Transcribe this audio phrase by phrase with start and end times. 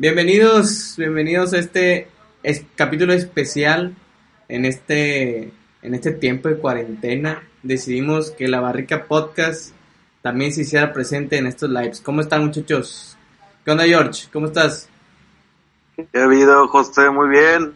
[0.00, 2.06] Bienvenidos, bienvenidos a este
[2.44, 3.96] es- capítulo especial
[4.46, 5.52] en este,
[5.82, 7.42] en este tiempo de cuarentena.
[7.64, 9.72] Decidimos que la Barrica Podcast
[10.22, 12.00] también se hiciera presente en estos lives.
[12.00, 13.16] ¿Cómo están muchachos?
[13.64, 14.28] ¿Qué onda George?
[14.32, 14.88] ¿Cómo estás?
[15.96, 17.10] ¿Qué ha habido, José?
[17.10, 17.74] Muy bien.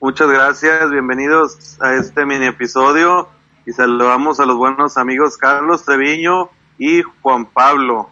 [0.00, 0.90] Muchas gracias.
[0.90, 3.28] Bienvenidos a este mini episodio.
[3.66, 8.08] Y saludamos a los buenos amigos Carlos Treviño y Juan Pablo.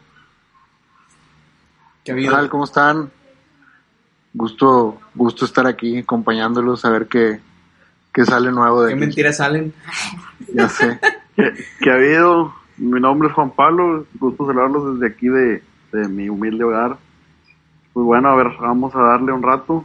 [2.04, 2.50] ¿Qué tal?
[2.50, 3.10] ¿Cómo están?
[4.34, 7.40] Gusto, gusto estar aquí acompañándolos a ver qué,
[8.12, 9.00] qué sale nuevo de ¿Qué aquí.
[9.00, 9.72] mentiras salen?
[10.54, 10.98] Ya sé.
[11.36, 12.54] ¿Qué, qué ha habido?
[12.78, 16.96] Mi nombre es Juan Pablo, gusto saludarlos desde aquí de, de mi humilde hogar.
[17.92, 19.84] Pues bueno, a ver, vamos a darle un rato.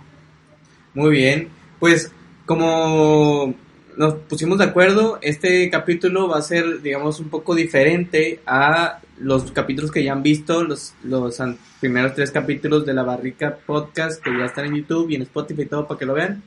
[0.93, 1.49] Muy bien.
[1.79, 2.11] Pues
[2.45, 3.53] como
[3.97, 9.51] nos pusimos de acuerdo, este capítulo va a ser, digamos, un poco diferente a los
[9.51, 11.41] capítulos que ya han visto, los, los
[11.80, 15.63] primeros tres capítulos de la Barrica Podcast que ya están en YouTube y en Spotify
[15.63, 16.44] y todo para que lo vean.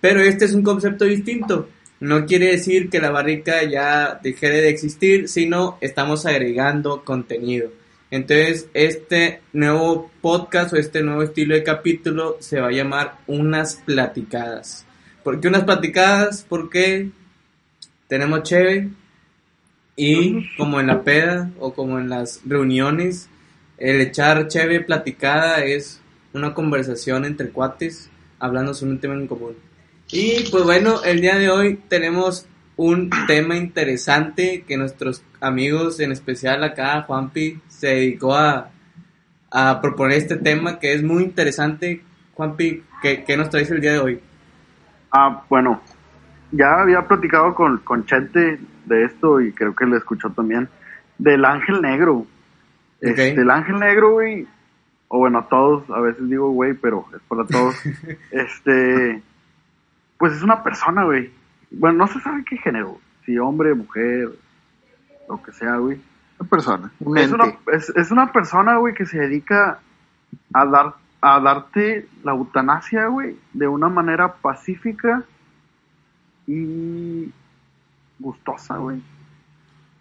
[0.00, 1.68] Pero este es un concepto distinto.
[2.00, 7.70] No quiere decir que la barrica ya deje de existir, sino estamos agregando contenido.
[8.10, 13.76] Entonces, este nuevo podcast o este nuevo estilo de capítulo se va a llamar Unas
[13.76, 14.86] Platicadas.
[15.22, 16.46] ¿Por qué unas platicadas?
[16.48, 17.10] Porque
[18.08, 18.90] tenemos cheve
[19.96, 23.28] y como en la peda o como en las reuniones,
[23.76, 26.00] el echar cheve platicada es
[26.32, 29.56] una conversación entre cuates hablando sobre un tema en común.
[30.10, 32.46] Y pues bueno, el día de hoy tenemos
[32.76, 38.70] un tema interesante que nuestros amigos, en especial acá Juanpi, se dedicó a,
[39.50, 42.02] a proponer este tema que es muy interesante.
[42.34, 44.20] Juanpi, ¿qué, qué nos traes el día de hoy?
[45.12, 45.80] Ah, bueno,
[46.52, 50.68] ya había platicado con, con Chente de esto y creo que lo escuchó también.
[51.18, 52.26] Del ángel negro.
[53.00, 54.46] Este, el ángel negro, güey.
[55.08, 57.74] O bueno, a todos, a veces digo güey, pero es para todos.
[58.30, 59.22] este,
[60.18, 61.30] pues es una persona, güey.
[61.70, 62.98] Bueno, no se sabe qué género.
[63.24, 64.30] Si hombre, mujer,
[65.28, 66.00] lo que sea, güey.
[66.38, 67.34] Una persona, un Es ente.
[67.34, 69.78] una, es, es una persona, güey, que se dedica
[70.54, 75.22] a dar a darte la eutanasia, güey, de una manera pacífica
[76.46, 77.30] y
[78.18, 79.02] gustosa, güey.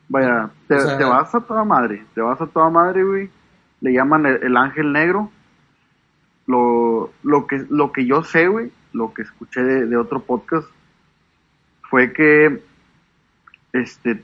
[0.07, 3.29] Vaya, te, O sea- te vas a toda madre, te vas a toda madre, güey.
[3.81, 5.29] Le llaman el, el ángel negro.
[6.47, 10.67] Lo, lo, que, lo que yo sé, güey, lo que escuché de, de otro podcast,
[11.83, 12.63] fue que
[13.71, 14.23] este,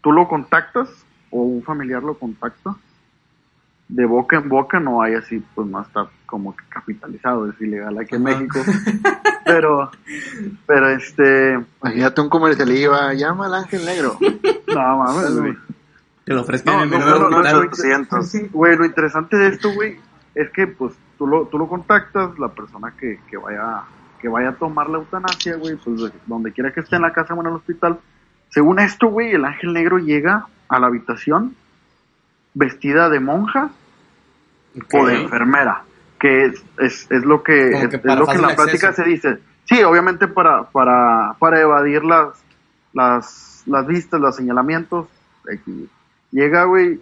[0.00, 0.88] tú lo contactas
[1.30, 2.74] o un familiar lo contacta,
[3.88, 7.96] de boca en boca no hay así, pues no está como que capitalizado, es ilegal
[7.98, 8.22] aquí en.
[8.22, 8.60] México.
[9.44, 9.90] pero,
[10.66, 14.16] pero este, Imagínate un comercialillo, ah, llama al ángel negro.
[14.74, 15.56] no mames, güey.
[16.26, 17.52] Que lo ofrezcan No, en no, el no, no, no, hospital.
[17.54, 18.52] no, 800.
[18.52, 19.96] Güey, lo interesante de esto, güey,
[20.34, 23.82] es que pues tú lo, tú lo contactas, la persona que, que vaya
[24.20, 27.12] que vaya a tomar la eutanasia, güey, pues de- donde quiera que esté en la
[27.12, 28.00] casa o en el hospital.
[28.50, 31.54] Según esto, güey, el ángel negro llega a la habitación
[32.58, 33.70] vestida de monja
[34.92, 35.84] o de enfermera,
[36.18, 38.92] que es, es, es lo que, es, lo que en la acceso.
[38.92, 39.38] se dice.
[39.64, 42.42] Sí, obviamente para, para, para evadir las,
[42.92, 45.06] las, las vistas, los señalamientos.
[45.50, 45.88] Aquí.
[46.32, 47.00] Llega, güey,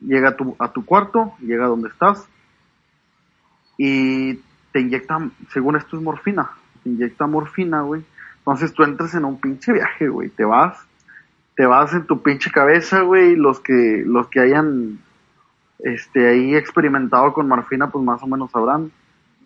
[0.00, 2.26] llega a tu, a tu cuarto, llega donde estás
[3.78, 4.34] y
[4.72, 5.18] te inyecta,
[5.52, 6.50] según esto es morfina,
[6.82, 8.02] te inyecta morfina, güey.
[8.38, 10.78] Entonces tú entras en un pinche viaje, güey, te vas,
[11.56, 14.98] te vas en tu pinche cabeza, güey, los que, los que hayan,
[15.80, 18.90] este, ahí experimentado con morfina, pues más o menos sabrán.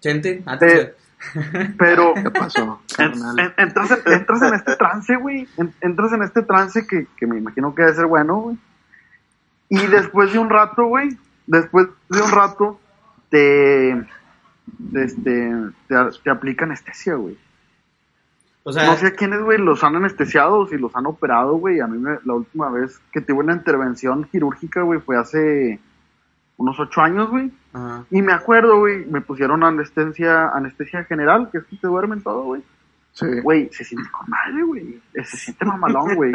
[0.00, 0.94] Chente, ah, Eh,
[1.78, 3.12] Pero ¿Qué pasó, en-
[3.59, 7.38] entras, en, entras en este trance, güey, en- entras en este trance que, que me
[7.38, 8.59] imagino que debe ser bueno, güey.
[9.69, 11.16] Y después de un rato, güey,
[11.47, 12.81] después de un rato,
[13.28, 14.03] te,
[14.93, 15.53] te, este,
[15.87, 15.94] te,
[16.25, 17.38] te aplica anestesia, güey.
[18.70, 21.81] O sea, No sé a quiénes, güey, los han anestesiado, si los han operado, güey.
[21.81, 25.78] A mí me- la última vez que tuve una intervención quirúrgica, güey, fue hace
[26.56, 27.50] unos ocho años, güey.
[27.72, 28.05] ajá.
[28.11, 32.43] Y me acuerdo, güey, me pusieron anestesia, anestesia general, que es que te duermen todo,
[32.44, 32.62] güey.
[33.12, 33.26] Sí.
[33.43, 35.00] Güey, se siente con madre, güey.
[35.14, 36.32] Eh, Se siente mamalón, güey.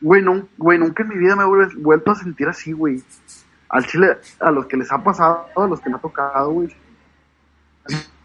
[0.00, 3.02] Güey, no, güey, nunca en mi vida me he vuel- vuelto a sentir así, güey.
[3.68, 6.68] Al chile, a los que les ha pasado, a los que me ha tocado, güey.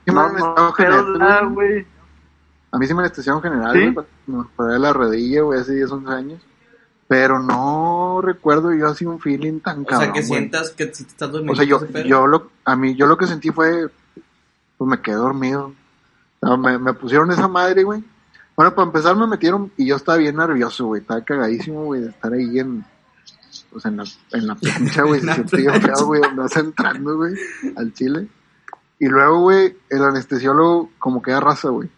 [0.06, 1.86] ¿Qué No, no, pero nada, güey?
[2.72, 3.94] A mí sí me anestesiaron general, ¿Sí?
[3.94, 6.42] güey, me operé la rodilla, güey, hace 10, 11 años.
[7.08, 10.40] Pero no recuerdo yo así un feeling tan O cabrón, sea, que güey.
[10.40, 11.54] sientas que si te estás durmiendo.
[11.54, 13.88] O sea, yo, yo lo, a mí, yo lo que sentí fue,
[14.78, 15.74] pues me quedé dormido.
[16.42, 18.04] No, me, me pusieron esa madre, güey.
[18.58, 21.02] Bueno, para empezar me metieron y yo estaba bien nervioso, güey.
[21.02, 22.84] Estaba cagadísimo, güey, de estar ahí en,
[23.72, 24.04] pues en la,
[24.34, 25.20] en la plancha, güey.
[25.22, 27.36] En la Se sentía feo, güey, donde vas entrando, güey,
[27.78, 28.28] al chile.
[29.00, 31.90] Y luego, güey, el anestesiólogo como que era raza, güey.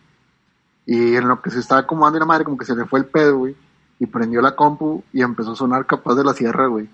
[0.92, 3.06] Y en lo que se estaba acomodando la madre, como que se le fue el
[3.06, 3.56] pedo, güey.
[4.00, 6.90] Y prendió la compu y empezó a sonar capaz de la sierra, güey.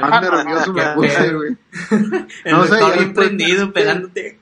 [0.00, 1.56] Más nervioso me puse, güey.
[2.46, 4.40] No sé, ya bien prendido, pegándote.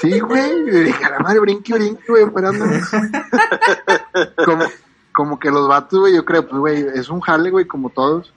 [0.00, 0.52] Sí, güey.
[0.68, 2.64] Y dije, a la madre, brinque, brinque, güey, esperando.
[4.44, 4.64] como,
[5.12, 8.32] como que los vatos, güey, yo creo, pues, güey, es un jale, güey, como todos.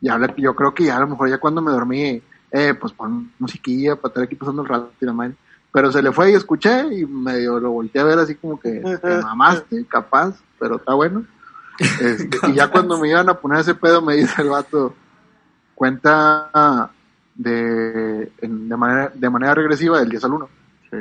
[0.00, 2.92] Y habla, yo creo que ya a lo mejor ya cuando me dormí, eh, pues
[2.92, 5.34] pon musiquilla para estar aquí pasando el rato y la madre.
[5.76, 8.80] Pero se le fue y escuché y medio lo volteé a ver así como que
[8.80, 11.26] te mamaste, capaz, pero está bueno.
[11.78, 14.94] Este, y ya cuando me iban a poner ese pedo me dice el vato,
[15.74, 16.90] cuenta
[17.34, 20.48] de, de, manera, de manera regresiva del 10 al 1.
[20.90, 20.96] Sí.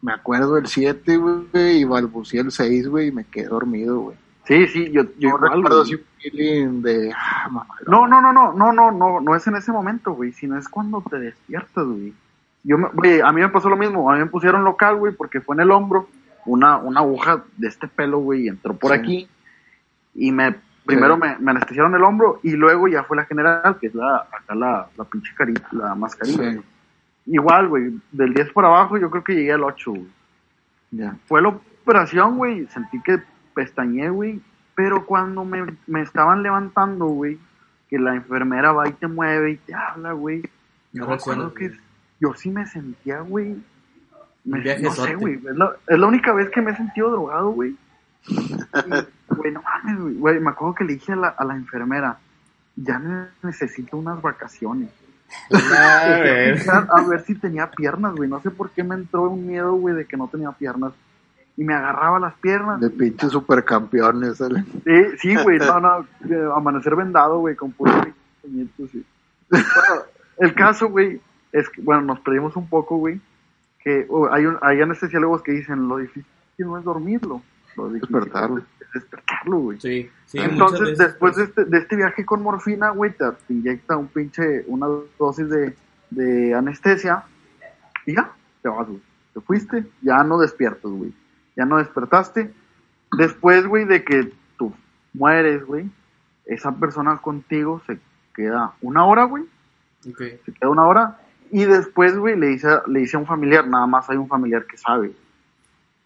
[0.00, 4.16] Me acuerdo del 7, güey, y balbuceé el 6, güey, y me quedé dormido, güey.
[4.44, 7.66] Sí, sí, yo, yo No igual, recuerdo así un feeling de, ah, mamá.
[7.86, 10.66] No, no, no, no, no, no, no, no es en ese momento, güey, sino es
[10.66, 12.14] cuando te despiertas, güey.
[12.64, 15.12] Yo me, güey, a mí me pasó lo mismo, a mí me pusieron local, güey,
[15.14, 16.08] porque fue en el hombro
[16.46, 18.98] una, una aguja de este pelo, güey, y entró por Sí.
[18.98, 19.28] aquí
[20.14, 21.20] y me, primero Sí.
[21.22, 24.54] me, me anestesiaron el hombro y luego ya fue la general, que es la, acá
[24.54, 26.52] la, la pinche carita, la mascarilla.
[26.52, 26.60] Sí,
[27.30, 30.06] Igual, güey, del 10 por abajo yo creo que llegué al 8, güey.
[30.92, 31.14] ya.
[31.26, 33.22] Fue la operación, güey, sentí que
[33.54, 34.40] pestañé, güey,
[34.74, 37.38] pero cuando me, me estaban levantando, güey,
[37.90, 40.42] que la enfermera va y te mueve y te habla, güey,
[40.92, 41.87] yo No me acuerdo reaccionas, que güey.
[42.20, 43.56] Yo sí me sentía, güey,
[44.44, 47.50] me- no sé, güey, es la, es la única vez que me he sentido drogado,
[47.50, 47.76] güey.
[48.28, 51.54] Y, Güey, no mames, güey, güey, me acuerdo que le dije a la, a la
[51.54, 52.18] enfermera,
[52.76, 54.90] ya ne- necesito unas vacaciones.
[55.52, 56.58] A ver.
[56.70, 58.28] A ver si tenía piernas, güey.
[58.28, 60.92] No sé por qué me entró un miedo, güey, de que no tenía piernas.
[61.56, 62.80] Y me agarraba las piernas.
[62.80, 64.64] De pinches supercampeones, ¿sale?
[64.84, 65.58] Sí, sí, güey.
[65.58, 66.00] No, no.
[66.28, 67.94] eh, Amanecer vendado, güey, con puros
[68.90, 69.04] sí.
[69.50, 70.02] Bueno,
[70.38, 71.20] el caso, güey,
[71.52, 73.20] es que, bueno, nos perdimos un poco, güey.
[73.82, 76.26] Que oh, hay, un, hay anestesiólogos que dicen, lo difícil
[76.58, 77.42] no es dormirlo.
[77.76, 78.58] Lo difícil Despertarlo.
[78.80, 79.80] Es despertarlo, güey.
[79.80, 83.54] Sí, sí, Entonces, veces, después de este, de este viaje con morfina, güey, te, te
[83.54, 84.86] inyecta un pinche, una
[85.18, 85.76] dosis de,
[86.10, 87.24] de anestesia
[88.06, 89.02] y ya, te vas, güey.
[89.34, 91.12] Te fuiste, ya no despiertas, güey.
[91.56, 92.52] Ya no despertaste.
[93.16, 94.72] Después, güey, de que tú
[95.12, 95.90] mueres, güey,
[96.46, 97.98] esa persona contigo se
[98.34, 99.44] queda una hora, güey.
[100.08, 100.18] ok.
[100.44, 101.20] Se queda una hora.
[101.50, 104.66] Y después, güey, le dice, le dice a un familiar, nada más hay un familiar
[104.66, 105.12] que sabe.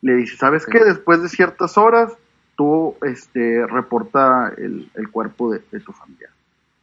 [0.00, 0.80] Le dice, ¿sabes qué?
[0.84, 2.12] Después de ciertas horas,
[2.56, 6.30] tú este, reporta el, el cuerpo de, de tu familiar.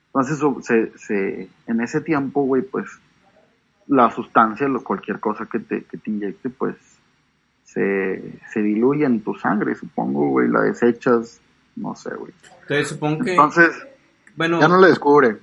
[0.07, 2.87] Entonces, se, se, en ese tiempo, güey, pues,
[3.87, 6.75] la sustancia, lo, cualquier cosa que te, que te inyecte, pues,
[7.63, 11.39] se, se diluye en tu sangre, supongo, güey, la desechas,
[11.75, 12.33] no sé, güey.
[12.61, 13.87] Entonces supongo que, Entonces,
[14.35, 15.37] bueno, Ya no le descubre.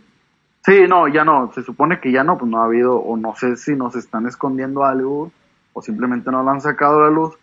[0.66, 3.36] Sí, no, ya no, se supone que ya no, pues no ha habido, o no
[3.36, 5.30] sé si nos están escondiendo algo,
[5.72, 7.34] o simplemente no lo han sacado a la luz,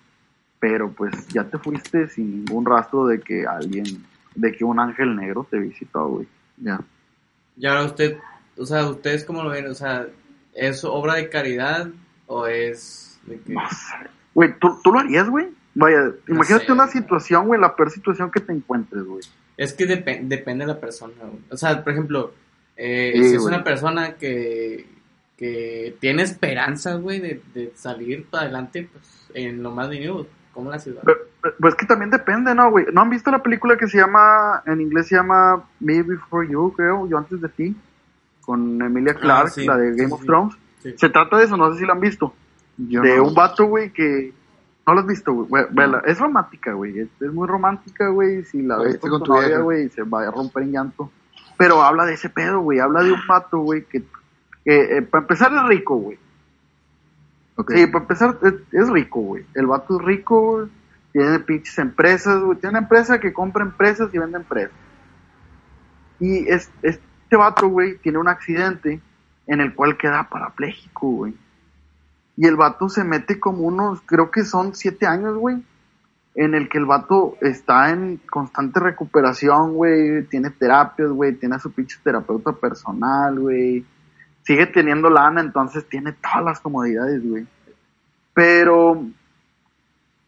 [0.59, 3.85] pero pues ya te fuiste sin ningún rastro de que alguien,
[4.35, 6.27] de que un ángel negro te visitó, güey.
[6.57, 6.81] Ya.
[7.55, 8.17] y ahora usted,
[8.57, 10.05] o sea, ustedes cómo lo ven, o sea,
[10.53, 11.87] ¿es obra de caridad
[12.27, 13.53] o es de que...
[13.53, 14.09] No sé.
[14.33, 15.47] Güey, ¿tú, tú lo harías, güey?
[15.75, 16.93] Vaya, imagínate sé, una güey.
[16.97, 19.23] situación, güey, la peor situación que te encuentres, güey.
[19.55, 21.39] Es que depe- depende de la persona, güey.
[21.49, 22.33] O sea, por ejemplo,
[22.77, 23.53] eh, Sí, si es güey.
[23.55, 24.85] una persona que,
[25.37, 30.69] que tiene esperanzas, güey, de, de salir para adelante, pues, en lo más mínimo, como
[30.71, 31.01] la ciudad.
[31.05, 31.19] Pero-
[31.59, 32.85] Pues que también depende, ¿no, güey?
[32.93, 36.71] ¿No han visto la película que se llama, en inglés se llama Me Before You,
[36.73, 37.75] creo, Yo Antes de Ti?
[38.41, 40.23] Con Emilia Clarke, Ah, sí, la de Game sí, of.
[40.25, 40.55] Thrones.
[40.81, 40.93] Sí.
[40.97, 42.33] Se trata de eso, no sé si la han visto.
[42.77, 43.23] Yo de no.
[43.27, 44.33] un vato, güey, que...
[44.85, 45.47] No lo has visto, güey.
[45.49, 46.01] Ve- vela.
[46.05, 46.99] Es romántica, güey.
[46.99, 48.43] Es, es muy romántica, güey.
[48.43, 51.09] Si la La ves con tu novia, güey, se va a romper en llanto.
[51.57, 52.79] Pero habla de ese pedo, güey.
[52.79, 54.03] Habla de un vato, güey, que...
[54.63, 56.17] que, eh, para empezar es rico, güey.
[57.67, 59.45] Sí, para empezar es, es rico, güey.
[59.53, 60.69] El vato es rico, güey.
[61.11, 62.57] Tiene pinches empresas, güey.
[62.57, 64.73] Tiene una empresa que compra empresas y vende empresas.
[66.19, 69.01] Y es, este vato, güey, tiene un accidente
[69.45, 71.35] en el cual queda parapléjico, güey.
[72.35, 75.63] Y el vato se mete como unos, creo que son siete años, güey.
[76.35, 80.23] En el que el vato está en constante recuperación, güey.
[80.23, 81.33] Tiene terapias, güey.
[81.35, 83.85] Tiene a su pinche terapeuta personal, güey.
[84.41, 87.45] Sigue teniendo lana, entonces tiene todas las comodidades, güey.
[88.33, 89.05] Pero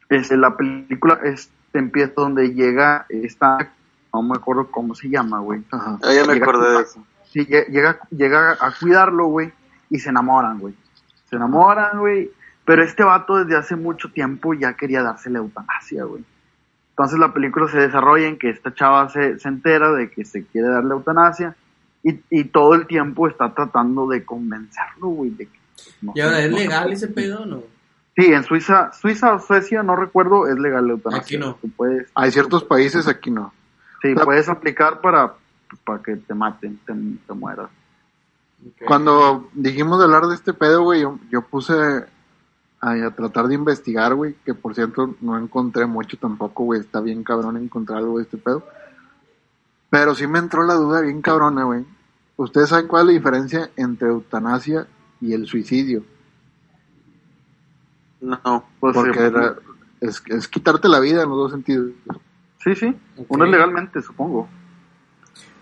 [0.09, 3.57] este, la película este, empieza donde llega esta,
[4.13, 5.63] no me acuerdo cómo se llama, güey.
[5.71, 6.00] Ajá.
[6.03, 7.03] Ah, ya me Llega acordé de eso.
[7.31, 9.51] Sí, lle- llega, llega a cuidarlo, güey,
[9.89, 10.75] y se enamoran, güey.
[11.29, 12.31] Se enamoran, güey.
[12.65, 16.24] Pero este vato desde hace mucho tiempo ya quería darse la eutanasia, güey.
[16.89, 20.45] Entonces la película se desarrolla en que esta chava se, se entera de que se
[20.45, 21.55] quiere dar la eutanasia
[22.03, 25.60] y, y todo el tiempo está tratando de convencerlo, güey, de que
[26.01, 27.63] no ¿Y ahora sé, es no legal ese pedo o no?
[28.15, 31.22] Sí, en Suiza, Suiza o Suecia, no recuerdo, es legal la eutanasia.
[31.22, 31.55] Aquí no.
[31.55, 33.53] Tú puedes, Hay ciertos países, aquí no.
[34.01, 35.34] sí, puedes aplicar para,
[35.84, 36.93] para que te maten, te,
[37.27, 37.69] te mueras.
[38.88, 41.74] Cuando dijimos de hablar de este pedo, güey, yo, yo puse
[42.85, 47.01] a, a tratar de investigar, güey, que por cierto no encontré mucho tampoco, güey, está
[47.01, 48.63] bien cabrón encontrar algo de este pedo.
[49.89, 51.85] Pero sí me entró la duda bien cabrona, güey.
[52.37, 54.87] ¿Ustedes saben cuál es la diferencia entre eutanasia
[55.21, 56.03] y el suicidio?
[58.21, 58.65] No.
[58.79, 59.55] Pues, Porque sí, era-
[60.01, 61.91] es, es quitarte la vida en los dos sentidos.
[62.63, 62.87] sí, sí,
[63.17, 63.25] Ok.
[63.29, 64.47] uno es legalmente, supongo.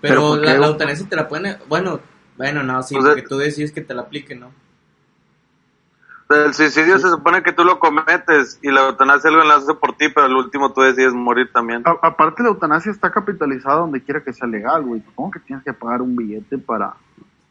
[0.02, 1.58] Pero, la eutanasia te la pueden...
[1.70, 2.00] Bueno,
[2.38, 4.52] bueno, no, sí, O sea- porque tú decides que te la apliquen, ¿no?
[6.34, 10.08] El suicidio se supone que tú lo cometes y la eutanasia lo hace por ti,
[10.10, 11.82] pero al último tú decides morir también.
[11.86, 15.02] A- aparte, la eutanasia está capitalizada donde quiera que sea legal, güey.
[15.02, 16.96] Supongo que tienes que pagar un billete para,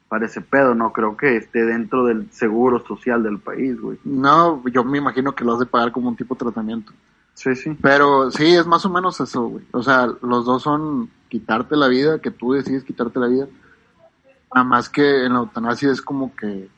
[0.08, 3.98] para ese pedo, no creo que esté dentro del seguro social del país, güey.
[4.04, 6.92] No, yo me imagino que lo has de pagar como un tipo de tratamiento.
[7.34, 7.76] Sí, sí.
[7.80, 9.64] Pero sí, es más o menos eso, güey.
[9.72, 13.46] O sea, los dos son quitarte la vida, que tú decides quitarte la vida.
[14.54, 16.68] Nada más que en la eutanasia es como que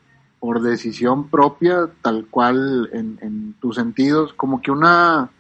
[0.45, 5.31] por decisión propia, tal cual en, en tus sentidos, como que una,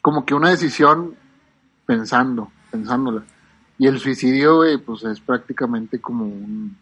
[0.00, 1.14] como que una decisión
[1.86, 3.22] pensando, pensándola.
[3.78, 6.76] Y el suicidio, güey, pues es prácticamente como un,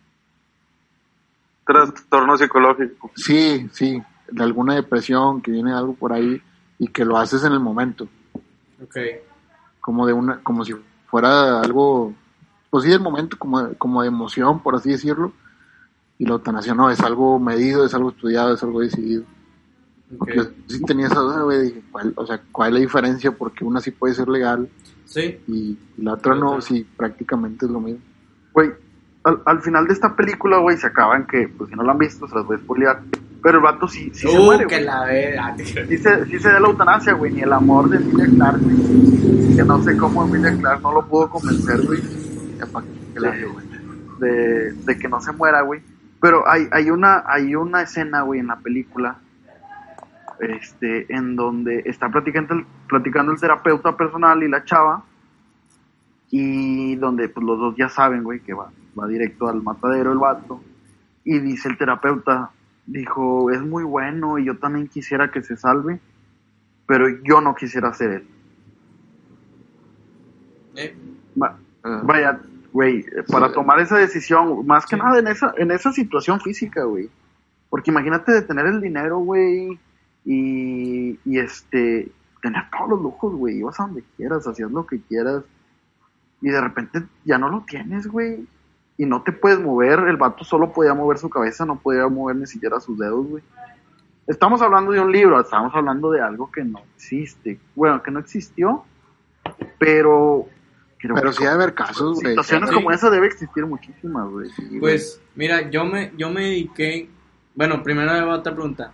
[1.66, 3.10] Trastorno psicológico.
[3.14, 6.40] sí, sí, de alguna depresión, que viene algo por ahí
[6.78, 8.08] y que lo haces en el momento.
[8.82, 8.96] Ok.
[9.82, 10.72] como de una, como si
[11.04, 12.14] fuera algo,
[12.70, 15.34] pues sí, del momento, como, como de emoción, por así decirlo.
[16.20, 19.24] Y la eutanasia no, es algo medido, es algo estudiado, es algo decidido.
[20.18, 20.30] ok.
[20.36, 23.32] Yo sí tenía esa duda, güey, dije, ¿cuál, o sea, ¿cuál es la diferencia?
[23.32, 24.68] Porque una sí puede ser legal
[25.06, 25.40] Sí.
[25.48, 28.00] y, y la otra no, sí, prácticamente es lo mismo.
[28.52, 28.70] Güey,
[29.24, 31.98] al, al final de esta película, güey, se acaban que, pues si no la han
[31.98, 33.00] visto, se las voy a spoilear.
[33.42, 35.56] Pero el vato sí, sí se uh, muere, que la vera.
[35.56, 39.56] Sí se, sí se da la eutanasia, güey, ni el amor de Emilia Clark, güey.
[39.56, 42.00] Que no sé cómo Emilia Clark no lo pudo convencer, güey,
[42.58, 42.82] Ya pa'
[43.14, 43.66] que la veo, güey.
[44.20, 45.80] de, de que no se muera, güey.
[46.20, 49.18] Pero hay, hay una, hay una escena, güey, en la película,
[50.38, 55.02] este, en donde está platicando el, platicando el terapeuta personal y la chava,
[56.30, 60.18] y donde pues los dos ya saben, güey, que va, va directo al matadero el
[60.18, 60.62] vato,
[61.24, 62.50] y dice el terapeuta,
[62.86, 66.00] dijo, es muy bueno y yo también quisiera que se salve,
[66.86, 68.28] pero yo no quisiera ser él.
[70.76, 70.96] Eh,
[71.40, 72.38] Va- Ah, Vaya,
[72.72, 75.02] güey, para tomar esa decisión, más que Sí.
[75.02, 77.08] nada en esa, en esa situación física, güey.
[77.68, 79.78] Porque imagínate de tener el dinero, güey,
[80.24, 82.10] y, y este,
[82.42, 85.44] tener todos los lujos, güey, ibas a donde quieras, hacías lo que quieras,
[86.40, 88.46] y de repente ya no lo tienes, güey,
[88.96, 92.36] y no te puedes mover, el vato solo podía mover su cabeza, no podía mover
[92.36, 93.42] ni siquiera sus dedos, güey.
[94.26, 98.20] Estamos hablando de un libro, estamos hablando de algo que no existe, bueno, que no
[98.20, 98.84] existió,
[99.78, 100.46] pero...
[101.00, 102.28] creo Pero que sí debe haber casos, güey.
[102.28, 102.74] Situaciones Sí.
[102.74, 104.50] como esa debe existir muchísimas, güey.
[104.50, 104.76] Sí.
[104.78, 107.08] Pues, mira, yo me, yo me dediqué.
[107.54, 108.92] Bueno, primero hago otra pregunta.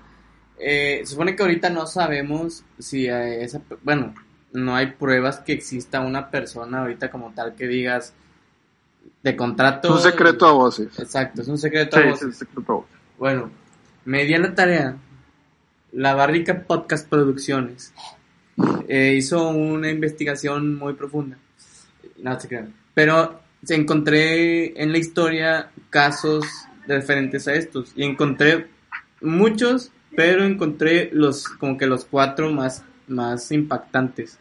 [0.58, 3.60] Eh, se supone que ahorita no sabemos si esa.
[3.82, 4.14] Bueno,
[4.52, 8.14] no hay pruebas que exista una persona ahorita como tal que digas
[9.22, 9.88] de contrato.
[9.88, 10.98] Es un secreto a voces.
[10.98, 11.96] Exacto, es un secreto.
[11.96, 12.28] Sí, a voces.
[12.28, 12.86] sí, sí, secreto.
[13.18, 13.50] Bueno,
[14.04, 14.96] me di a la tarea.
[15.92, 17.94] La Barrica Podcast Producciones
[18.88, 21.38] eh, hizo una investigación muy profunda.
[22.18, 22.74] No se crean.
[22.94, 26.44] Pero encontré en la historia casos
[26.86, 27.92] referentes a estos.
[27.96, 28.66] Y encontré
[29.20, 34.38] muchos, pero encontré los como que los cuatro más, más impactantes.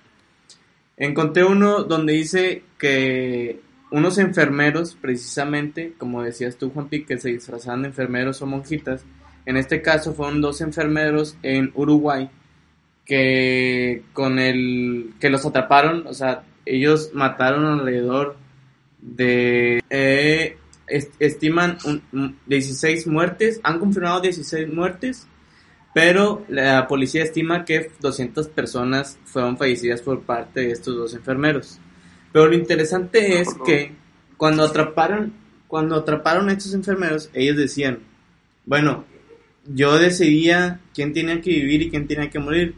[0.98, 3.60] Encontré uno donde dice que
[3.92, 9.04] unos enfermeros, precisamente, como decías tú, Juanpi, que se disfrazaban de enfermeros o monjitas.
[9.46, 12.30] En este caso fueron dos enfermeros en Uruguay
[13.06, 18.38] que con el que los atraparon, o sea, ellos mataron alrededor
[19.02, 20.58] de eh,
[20.88, 25.28] est- estiman un- un 16 muertes, han confirmado 16 muertes,
[25.94, 31.80] pero la policía estima que 200 personas fueron fallecidas por parte de estos dos enfermeros.
[32.34, 33.94] Pero lo interesante es que
[34.38, 35.34] cuando atraparon,
[35.68, 38.00] cuando atraparon a estos enfermeros, ellos decían,
[38.66, 39.06] bueno,
[39.68, 42.76] yo decidía quién tenía que vivir y quién tenía que morir,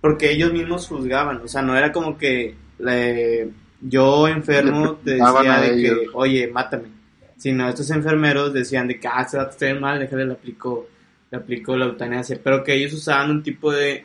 [0.00, 5.60] porque ellos mismos juzgaban, o sea, no era como que le- yo enfermo te decía
[5.60, 6.88] de que, oye, mátame,
[7.36, 10.88] sino estos enfermeros decían de que, ah, se va a estar mal, déjale, le aplicó,
[11.30, 14.04] le aplicó la eutanasia, pero que ellos usaban un tipo de,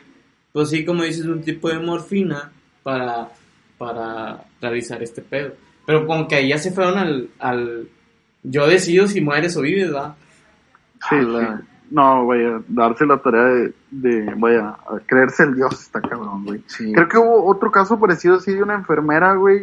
[0.52, 2.50] pues sí, como dices, un tipo de morfina
[2.82, 3.28] para,
[3.76, 5.52] para realizar este pedo.
[5.84, 7.88] Pero como que ahí ya se fueron al, al
[8.42, 10.16] yo decido si mueres o vives, ¿va?
[11.08, 15.80] Sí, Ah, la- No, vaya, darse la tarea de, de, vaya, a creerse el dios
[15.80, 16.62] está cabrón, güey.
[16.66, 16.92] Sí.
[16.92, 19.62] Creo que hubo otro caso parecido así de una enfermera, güey,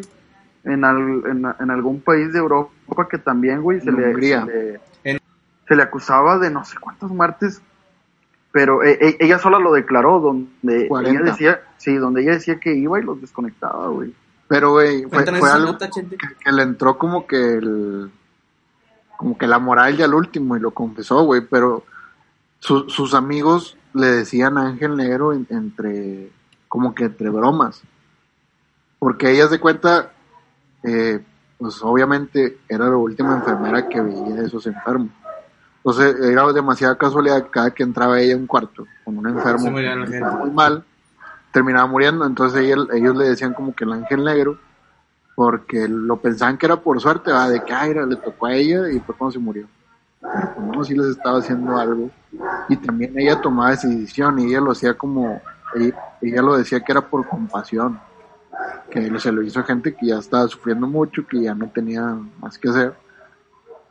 [0.63, 4.79] en, al- en, en algún país de Europa que también, güey, se le, se le-
[5.03, 5.19] En-
[5.67, 7.61] se le acusaba de no sé cuántas muertes,
[8.53, 11.09] pero e- e- ella sola lo declaró, donde 40.
[11.11, 14.13] ella decía, sí, donde ella decía que iba y los desconectaba, güey.
[14.47, 18.11] Pero, güey, fue, fue algo nota, que, que le entró como que el.
[19.17, 21.41] Como que la moral ya al último y lo confesó, güey.
[21.41, 21.83] Pero
[22.63, 26.31] su- sus amigos le decían Ángel Negro en- entre.
[26.67, 27.81] Como que entre bromas.
[28.99, 30.11] Porque ella se cuenta.
[30.85, 31.23] eh,
[31.57, 35.11] pues obviamente era la última enfermera que veía a esos enfermos.
[35.77, 39.59] Entonces era demasiada casualidad que cada que entraba ella a un cuarto con un enfermo
[40.05, 40.83] que estaba muy mal,
[41.53, 42.25] terminaba muriendo.
[42.25, 44.57] Entonces ella- ellos le decían como que el ángel negro,
[45.35, 47.47] porque lo pensaban que era por suerte, ¿va?
[47.47, 49.65] de que ay, le tocó a ella y fue cuando se murió.
[50.73, 52.09] No, sí les estaba haciendo algo.
[52.69, 55.41] Y también ella tomaba esa decisión y ella lo hacía como,
[55.75, 57.99] ella, ella lo decía que era por compasión,
[58.89, 62.17] que se lo hizo a gente que ya estaba sufriendo mucho, que ya no tenía
[62.39, 62.93] más que hacer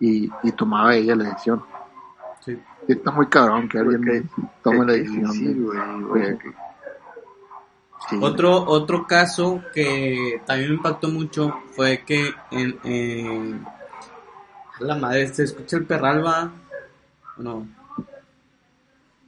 [0.00, 1.62] y, y tomaba ella la decisión.
[2.40, 2.58] Sí.
[2.88, 4.00] Está muy cabrón que alguien
[4.34, 5.32] Porque- tome la que- decisión.
[5.32, 6.38] sí, güey, güey.
[8.08, 8.18] sí.
[8.20, 13.64] Otro, otro caso que también me impactó mucho fue que en, en-
[14.80, 16.52] a la madre, ¿se escucha el perralba?
[17.38, 17.66] ¿O no?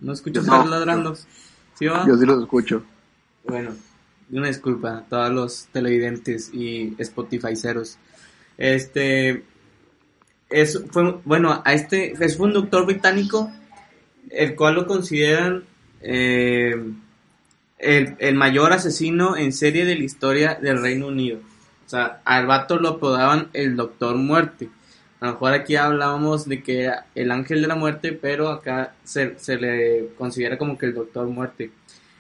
[0.00, 0.66] ¿No escuchas no.
[0.66, 1.16] ladrando?
[1.74, 2.06] ¿Sí va?
[2.06, 2.84] Yo sí los escucho.
[3.44, 3.70] Bueno,
[4.30, 7.98] una disculpa a todos los televidentes y Spotifyceros.
[8.56, 9.44] Este
[10.50, 13.50] es fue bueno, a este es un doctor británico
[14.30, 15.64] el cual lo consideran
[16.00, 16.74] eh,
[17.78, 21.40] el, el mayor asesino en serie de la historia del Reino Unido.
[21.86, 24.70] O sea, al vato lo apodaban el Doctor Muerte.
[25.24, 28.94] A lo mejor aquí hablábamos de que era el ángel de la muerte, pero acá
[29.04, 31.70] se, se le considera como que el Doctor Muerte.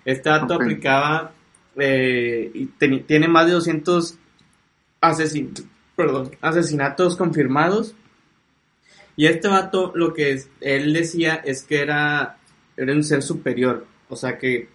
[0.06, 0.62] Este vato Ok.
[0.62, 1.32] aplicaba
[1.76, 4.14] eh, y teni- tiene más de 200
[5.02, 7.94] asesin- perdón, asesinatos confirmados.
[9.16, 12.38] Y este vato lo que es- él decía es que era,
[12.76, 13.86] era un ser superior.
[14.08, 14.68] O sea que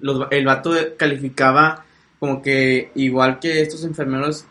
[0.00, 1.84] los- el vato calificaba
[2.18, 4.44] como que igual que estos enfermeros,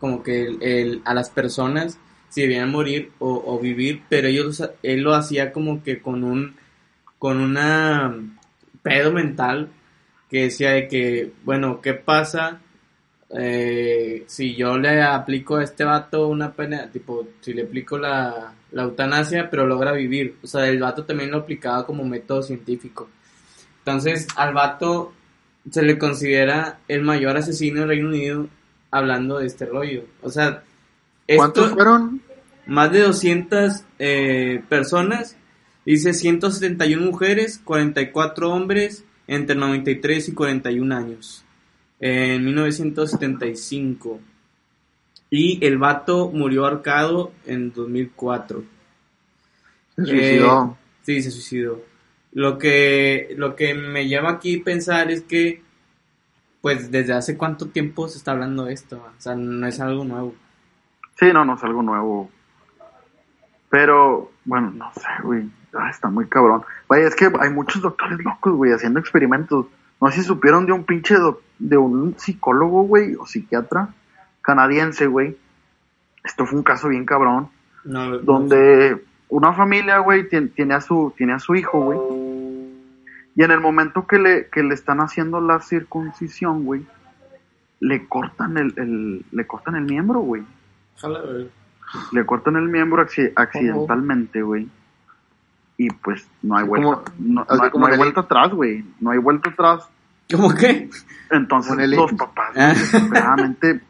[0.00, 5.00] como que el- el- a las personas si debían morir o, vivir, pero ellos, él
[5.02, 6.56] lo hacía como que con un,
[7.18, 8.14] con una
[8.82, 9.70] pedo mental
[10.28, 12.60] que decía de que, bueno, ¿qué pasa
[13.38, 18.54] eh, si yo le aplico a este vato una pena, tipo, si le aplico la,
[18.72, 20.36] la eutanasia, pero logra vivir?
[20.42, 23.08] O sea, el vato también lo aplicaba como método científico.
[23.78, 25.12] Entonces, al vato
[25.70, 28.48] se le considera el mayor asesino del Reino Unido
[28.90, 30.04] hablando de este rollo.
[30.22, 30.62] O sea,
[31.36, 32.22] ¿Cuántos fueron?
[32.66, 35.36] más de 200 eh, personas,
[35.84, 41.44] dice 171 mujeres, 44 hombres entre 93 y 41 años,
[42.00, 44.20] en 1975.
[45.30, 48.64] Y el vato murió ahorcado en 2004.
[49.96, 50.76] Se suicidó.
[50.78, 51.82] Eh, sí, se suicidó.
[52.32, 55.62] Lo que, lo que me lleva aquí a pensar es que,
[56.66, 58.96] pues, desde hace cuánto tiempo se está hablando de esto.
[58.96, 60.34] O sea, no es algo nuevo.
[61.16, 62.28] Sí, no, no es algo nuevo.
[63.70, 65.48] Pero, bueno, no sé, güey.
[65.74, 66.64] Ah, está muy cabrón.
[66.88, 69.66] Vaya, es que hay muchos doctores locos, güey, haciendo experimentos.
[70.00, 71.14] No sé si supieron de un pinche
[71.60, 73.90] de un psicólogo, güey, o psiquiatra
[74.42, 75.36] canadiense, güey.
[76.24, 77.48] Esto fue un caso bien cabrón.
[77.84, 78.24] No, no sé.
[78.24, 81.98] donde una familia, güey, tien- tiene a su tiene a su hijo, güey.
[83.36, 86.86] Y en el momento que le que le están haciendo la circuncisión, güey,
[87.80, 90.42] le cortan el, el le cortan el miembro, güey.
[92.12, 94.68] Le cortan el miembro acci- accidentalmente, güey.
[95.78, 98.84] Y pues no hay vuelta, no, hay- como no hay en el- vuelta atrás, güey.
[99.00, 99.86] No hay vuelta atrás.
[100.32, 100.88] ¿Cómo qué?
[101.30, 102.68] Entonces los papás Ah.
[102.70, 103.80] desesperadamente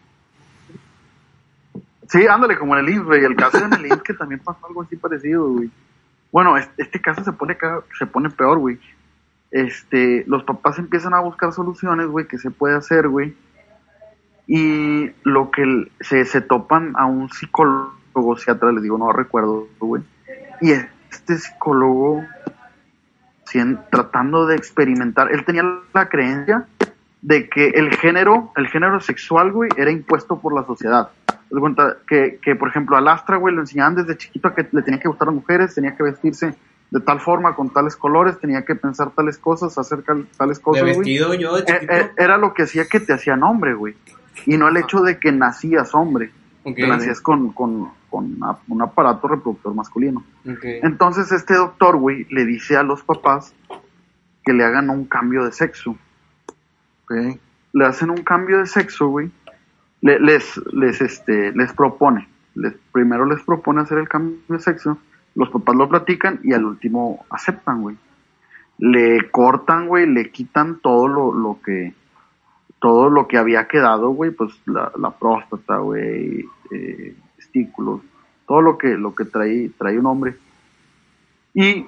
[2.09, 3.25] Sí, ándale, como en el IMSS, güey.
[3.25, 5.71] El caso en el IMSS que también pasó algo así parecido, güey.
[6.31, 8.79] Bueno, este, este caso se pone ca- se pone peor, güey.
[9.51, 13.37] Este, los papás empiezan a buscar soluciones, güey, que se puede hacer, güey.
[14.47, 20.03] Y lo que se, se topan a un psicólogo psiquiatra, les digo, no recuerdo, güey.
[20.61, 22.23] Y este psicólogo,
[23.45, 26.67] sien- tratando de experimentar, él tenía la creencia
[27.23, 31.11] de que el género, el género sexual, güey, era impuesto por la sociedad.
[32.09, 35.01] Que, que, por ejemplo, al Astra, güey, lo enseñaban desde chiquito a que le tenía
[35.01, 36.55] que gustar a mujeres, tenía que vestirse
[36.91, 40.03] de tal forma, con tales colores, tenía que pensar tales cosas, hacer
[40.37, 41.05] tales De cosas, güey.
[41.39, 43.95] yo de Eh, eh, era lo que hacía que te hacían hombre, güey.
[44.47, 46.31] Y no el hecho de que nacías hombre.
[46.63, 46.77] Ok.
[46.77, 50.25] Te nacías con, con, con una- un aparato reproductor masculino.
[50.83, 53.53] Entonces este doctor, güey, le dice a los papás
[54.45, 55.97] que le hagan un cambio de sexo.
[57.73, 59.31] Le hacen un cambio de sexo, güey.
[60.03, 62.29] Le- les, les, este, les propone.
[62.55, 64.99] Les, primero les propone hacer el cambio de sexo.
[65.37, 67.97] Los papás lo platican y al último aceptan, güey.
[68.79, 71.95] Le cortan, güey, le quitan todo lo, lo que
[72.79, 78.01] todo lo que había quedado, güey, pues la, la próstata, güey, eh, testículos,
[78.47, 80.37] todo lo que lo que trae trae un hombre.
[81.55, 81.87] Y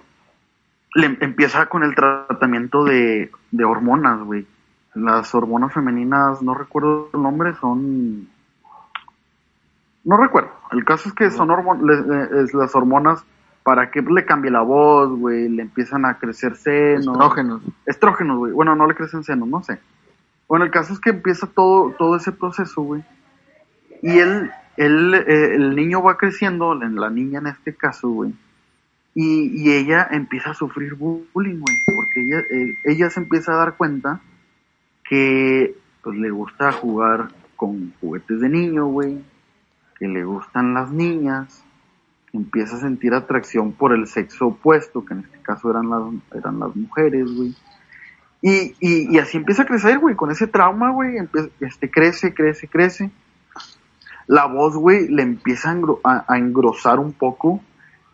[0.94, 4.46] le em- empieza con el tratamiento de, de hormonas, güey.
[4.94, 8.28] Las hormonas femeninas, no recuerdo el nombre, son...
[10.04, 10.50] No recuerdo.
[10.72, 11.80] El caso es que son hormon-
[12.52, 13.24] las hormonas
[13.68, 17.06] para que le cambie la voz, güey, le empiezan a crecer senos.
[17.06, 17.62] Estrógenos.
[17.84, 18.52] Estrógenos, güey.
[18.52, 19.78] Bueno, no le crecen senos, no sé.
[20.48, 23.04] Bueno, el caso es que empieza todo, todo ese proceso, güey.
[24.00, 28.34] Y él, él, eh, el niño va creciendo, la, niña en este caso, güey.
[29.14, 31.76] Y, y ella empieza a sufrir bullying, güey.
[31.94, 34.22] Porque ella, eh, ella se empieza a dar cuenta
[35.04, 39.22] que pues le gusta jugar con juguetes de niño, güey.
[39.98, 41.66] Que le gustan las niñas.
[42.32, 46.02] Empieza a sentir atracción por el sexo opuesto, que en este caso eran las,
[46.34, 47.54] eran las mujeres, güey.
[48.42, 51.16] Y, y, y así empieza a crecer, güey, con ese trauma, güey,
[51.60, 53.10] este, crece, crece, crece.
[54.26, 57.60] La voz, güey, le empieza a, engro- a- a engrosar un poco.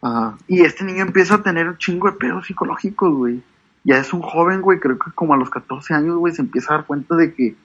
[0.00, 0.36] Ajá.
[0.46, 3.42] Y este niño empieza a tener un chingo de pedos psicológicos, güey.
[3.82, 6.72] Ya es un joven, güey, creo que como a los 14 años, güey, se empieza
[6.72, 7.56] a dar cuenta de que,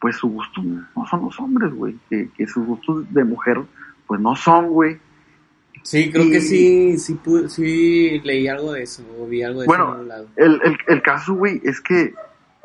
[0.00, 1.96] pues, su gusto no son los hombres, güey.
[2.08, 3.60] Que, que sus gustos de mujer,
[4.06, 4.98] pues, no son, güey.
[5.82, 9.66] Sí, creo Y- que sí, sí, sí leí algo de eso, o vi algo de
[9.66, 10.26] eso en Bueno, algún lado.
[10.36, 12.14] el, el, el caso, güey, es que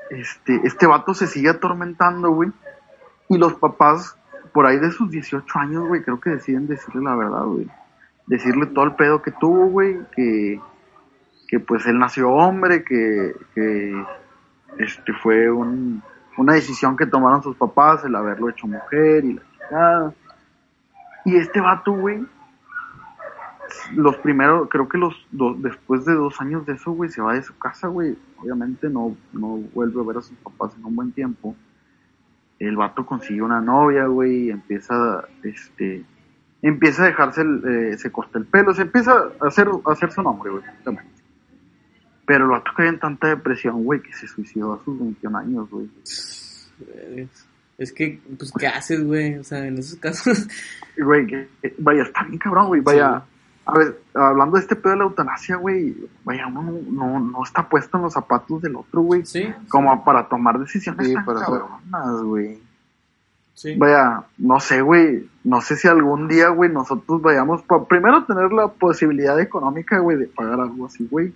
[0.10, 2.52] este, este vato se sigue atormentando, güey.
[3.30, 4.18] Y los papás,
[4.54, 7.68] por ahí de sus 18 años, güey, creo que deciden decirle la verdad, güey.
[8.28, 10.60] Decirle todo el pedo que tuvo, güey, que,
[11.48, 14.04] que pues él nació hombre, que, que
[14.78, 16.04] este fue un,
[16.38, 20.14] una decisión que tomaron sus papás, el haberlo hecho mujer y la chingada.
[21.24, 22.24] Y este vato, güey,
[23.96, 27.34] los primeros, creo que los dos, después de dos años de eso, güey, se va
[27.34, 28.16] de su casa, güey.
[28.38, 31.56] Obviamente no, no vuelve a ver a sus papás en un buen tiempo.
[32.60, 36.04] El vato consigue una novia, güey, y empieza, este,
[36.62, 40.12] empieza a dejarse, el, eh, se corta el pelo, se empieza a hacer, a hacer
[40.12, 40.64] su nombre, güey.
[42.26, 45.70] Pero el vato cae en tanta depresión, güey, que se suicidó a sus 21 años,
[45.70, 45.90] güey.
[47.78, 49.36] Es- que, pues, ¿qué haces, güey?
[49.36, 50.48] O sea, en esos casos.
[50.98, 53.24] Güey, que- vaya, está bien cabrón, güey, vaya.
[53.68, 57.44] A ver, hablando de este pedo de la eutanasia, güey, vaya, uno no, no, no
[57.44, 59.26] está puesto en los zapatos del otro, güey.
[59.26, 62.60] Sí, como para tomar decisiones Sí, tan para cabronas, güey.
[63.56, 63.76] sí.
[63.76, 68.52] Vaya, no sé, güey, no sé si algún día, güey, nosotros vayamos pa- primero tener
[68.54, 71.34] la posibilidad económica, güey, de pagar algo así, güey.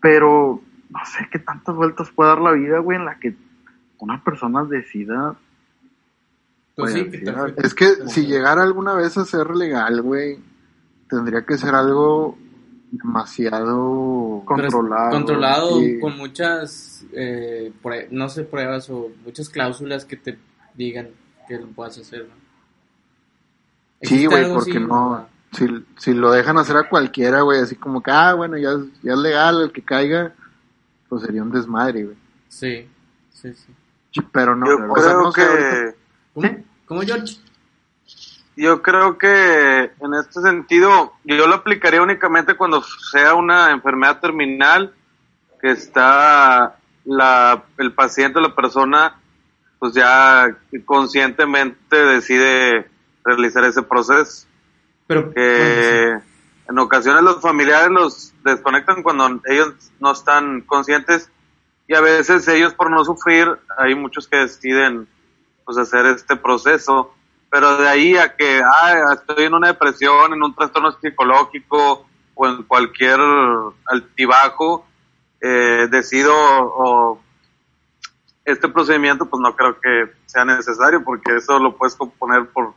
[0.00, 3.34] Pero no sé qué tantas vueltas puede dar la vida, güey, en la que
[3.98, 5.34] una persona decida
[6.74, 7.54] Pues Vaya, sí, que.
[7.66, 10.38] Es que si llegara alguna vez a ser legal, güey,
[11.16, 12.36] tendría que ser algo
[12.90, 15.98] demasiado Con- controlado, controlado sí.
[16.00, 17.72] con muchas eh,
[18.10, 20.38] no sé pruebas o muchas cláusulas que te
[20.74, 21.08] digan
[21.48, 22.34] que lo puedas hacer ¿no?
[24.02, 24.80] Sí, ¿Existe güey, porque así?
[24.80, 25.28] no.
[25.52, 25.66] Si,
[25.98, 29.12] si lo dejan hacer a cualquiera, güey, así como que, ah, bueno, ya, es- ya
[29.12, 30.32] es legal el que caiga,
[31.08, 32.16] pues sería un desmadre, güey.
[32.48, 32.88] sí
[33.32, 35.96] sí sí Pero no, Yo o sea, creo no sé, ahorita- que
[36.34, 36.48] ¿cómo?
[36.48, 36.56] ¿Sí?
[36.86, 37.36] ¿Cómo George?
[38.56, 44.94] Yo creo que en este sentido yo lo aplicaría únicamente cuando sea una enfermedad terminal
[45.60, 49.16] que está la el paciente o la persona
[49.78, 52.88] pues ya conscientemente decide
[53.24, 54.46] realizar ese proceso.
[55.06, 56.12] Pero que
[56.68, 61.30] en ocasiones los familiares los desconectan cuando ellos no están conscientes
[61.88, 65.08] y a veces ellos por no sufrir hay muchos que deciden
[65.64, 67.14] pues hacer este proceso
[67.52, 72.46] pero de ahí a que ah, estoy en una depresión en un trastorno psicológico o
[72.48, 73.20] en cualquier
[73.84, 74.86] altibajo
[75.38, 77.20] eh, decido o
[78.46, 82.72] este procedimiento pues no creo que sea necesario porque eso lo puedes componer por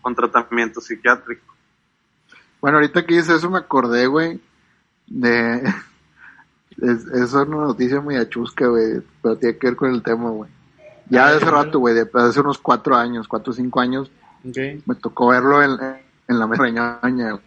[0.00, 1.52] con tratamiento psiquiátrico
[2.60, 4.40] Bueno, ahorita que dices eso me acordé, güey,
[5.06, 5.62] de...
[6.80, 10.50] Es, es una noticia muy achusca, güey, pero tiene que ver con el tema, güey.
[11.08, 14.10] Ya hace rato, güey, de hace unos cuatro años, cuatro o cinco años,
[14.42, 15.78] me tocó verlo en,
[16.28, 17.42] en la mesa reñoña, güey.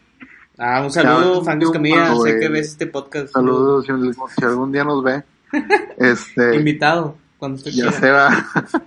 [0.58, 3.91] ah un saludo Franco un Escamilla sé que ves este podcast Saludos, si,
[4.38, 5.24] si algún día nos ve.
[5.98, 8.48] Este, invitado cuando usted ya quiera se va.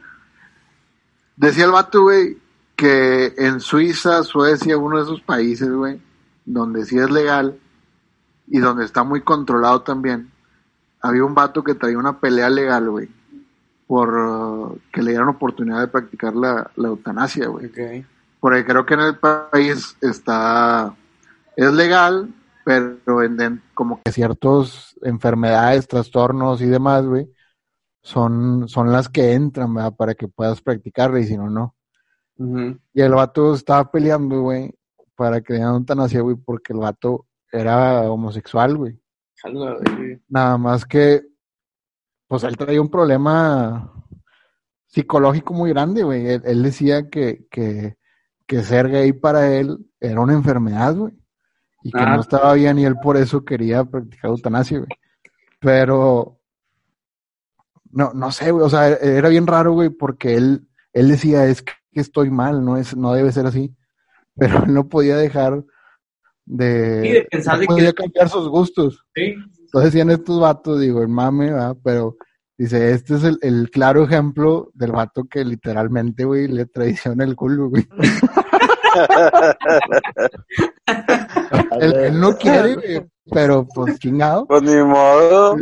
[1.37, 2.37] Decía el vato, güey,
[2.74, 6.00] que en Suiza, Suecia, uno de esos países, güey,
[6.44, 7.59] donde sí es legal
[8.46, 10.31] y donde está muy controlado también,
[11.00, 13.09] había un vato que traía una pelea legal, güey,
[13.88, 17.66] por que le dieran oportunidad de practicar la, la eutanasia, güey.
[17.66, 18.07] Ok.
[18.38, 20.94] Porque creo que en el país está,
[21.57, 22.33] es legal,
[22.64, 27.29] pero en, en como que ciertas enfermedades, trastornos y demás, güey,
[28.03, 29.94] son, son las que entran, ¿verdad?
[29.96, 31.74] Para que puedas practicarla y si no, no.
[32.92, 34.72] Y el vato estaba peleando, güey,
[35.16, 39.01] para que le dieran eutanasia, güey, porque el vato era homosexual, güey.
[40.29, 41.22] Nada más que,
[42.28, 43.92] pues él traía un problema
[44.86, 46.26] psicológico muy grande, güey.
[46.28, 47.96] Él, él decía que, que,
[48.46, 51.14] que ser gay para él era una enfermedad, güey.
[51.82, 52.14] Y que Ah.
[52.16, 54.88] no estaba bien y él por eso quería practicar eutanasia, güey.
[55.60, 56.38] Pero,
[57.90, 58.64] no, no sé, güey.
[58.64, 62.76] O sea, era bien raro, güey, porque él, él decía, es que estoy mal, no
[62.76, 63.74] es, no debe ser así.
[64.36, 65.64] Pero él no podía dejar
[66.44, 69.04] de, Sí, de pensar no de que- podía cambiar sus gustos.
[69.14, 69.34] Sí.
[69.68, 71.76] Entonces decían estos vatos, digo, el mame, ¿verdad?
[71.85, 72.16] Pero
[72.57, 77.37] dice, este es el, el claro ejemplo del vato que literalmente, güey, le traiciona el
[77.37, 77.87] culo, güey.
[81.83, 84.46] él, él no quiere, güey, pero pues chingado.
[84.46, 85.59] Pues ni modo.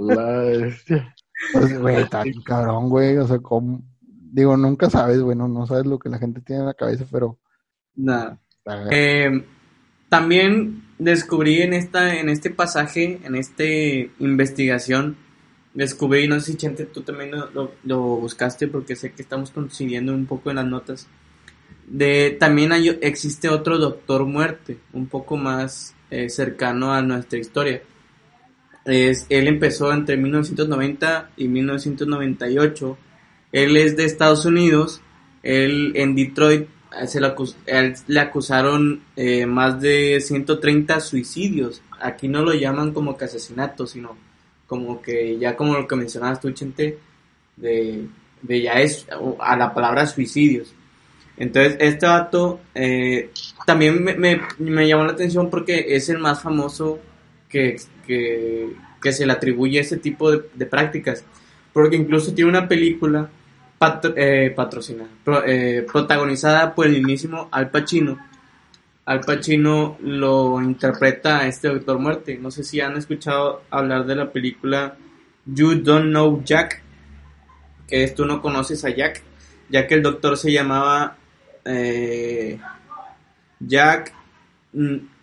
[0.00, 1.14] La bestia.
[1.52, 3.16] Pues, güey, está bien cabrón, güey.
[3.18, 6.66] O sea, como, digo, nunca sabes, güey, no, sabes lo que la gente tiene en
[6.66, 7.38] la cabeza, pero...
[7.94, 8.36] Nada.
[8.90, 9.46] Eh,
[10.08, 13.64] también descubrí en esta, en este pasaje, en esta
[14.20, 15.16] investigación,
[15.74, 19.50] descubrí, no sé si Chente, tú también lo, lo- lo buscaste porque sé que estamos
[19.50, 21.08] coincidiendo un poco en las notas.
[21.88, 27.82] De, también hay, existe otro Doctor Muerte, un poco más eh, cercano a nuestra historia.
[28.84, 32.98] Es, él empezó entre 1990 y 1998.
[33.52, 35.02] Él es de Estados Unidos.
[35.42, 36.68] Él en Detroit
[37.06, 41.82] se le, acus- él le acusaron eh, más de 130 suicidios.
[42.00, 44.16] Aquí no lo llaman como que asesinato, sino
[44.66, 46.98] como que ya como lo que mencionabas tú, Chente,
[47.56, 48.08] de,
[48.48, 49.06] ya es
[49.40, 50.74] a la palabra suicidios.
[51.36, 53.30] Entonces, este vato eh,
[53.66, 57.00] también me, llamó la atención porque es el más famoso
[57.48, 57.76] que,
[58.06, 61.24] que, que se le atribuye ese tipo de, de prácticas.
[61.72, 63.30] Porque incluso tiene una película
[63.80, 68.18] patro- eh, patrocinada, pro- eh, protagonizada por el mismísimo Al Pacino.
[69.06, 72.36] Al Pacino lo interpreta a este Doctor Muerte.
[72.38, 74.96] No sé si han escuchado hablar de la película
[75.46, 76.82] You Don't Know Jack,
[77.88, 79.22] que es Tú no conoces a Jack,
[79.70, 81.16] ya que el doctor se llamaba
[81.64, 82.60] eh,
[83.60, 84.12] Jack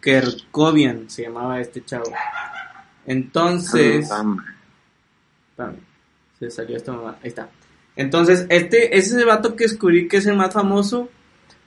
[0.01, 2.11] Kerkovian, se llamaba este chavo.
[3.05, 4.09] Entonces,
[5.51, 5.77] Espérame,
[6.39, 7.17] se salió esta mamá.
[7.21, 7.47] Ahí está.
[7.97, 11.10] Entonces, este, ese es el vato que descubrí que es el más famoso.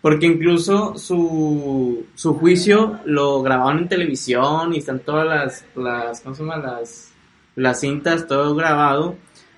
[0.01, 6.35] Porque incluso su, su juicio lo grabaron en televisión y están todas las, las, ¿cómo
[6.35, 6.43] se?
[6.43, 7.13] Las,
[7.55, 9.17] las cintas, todo grabado.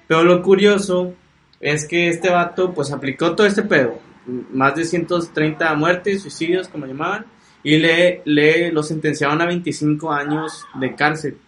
[0.09, 1.15] Pero lo curioso
[1.61, 4.01] es que este vato pues aplicó todo este pedo.
[4.27, 7.27] Más de 130 muertes, suicidios, como llamaban.
[7.63, 11.39] Y le, le lo sentenciaron a 25 años de cárcel.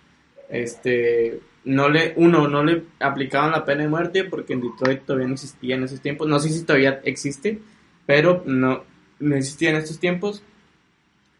[0.48, 5.28] Este, no le, uno, no le aplicaban la pena de muerte porque en Detroit todavía
[5.28, 6.28] no existía en esos tiempos.
[6.28, 7.60] No sé si todavía existe,
[8.06, 8.84] pero no,
[9.18, 10.42] no existía en estos tiempos.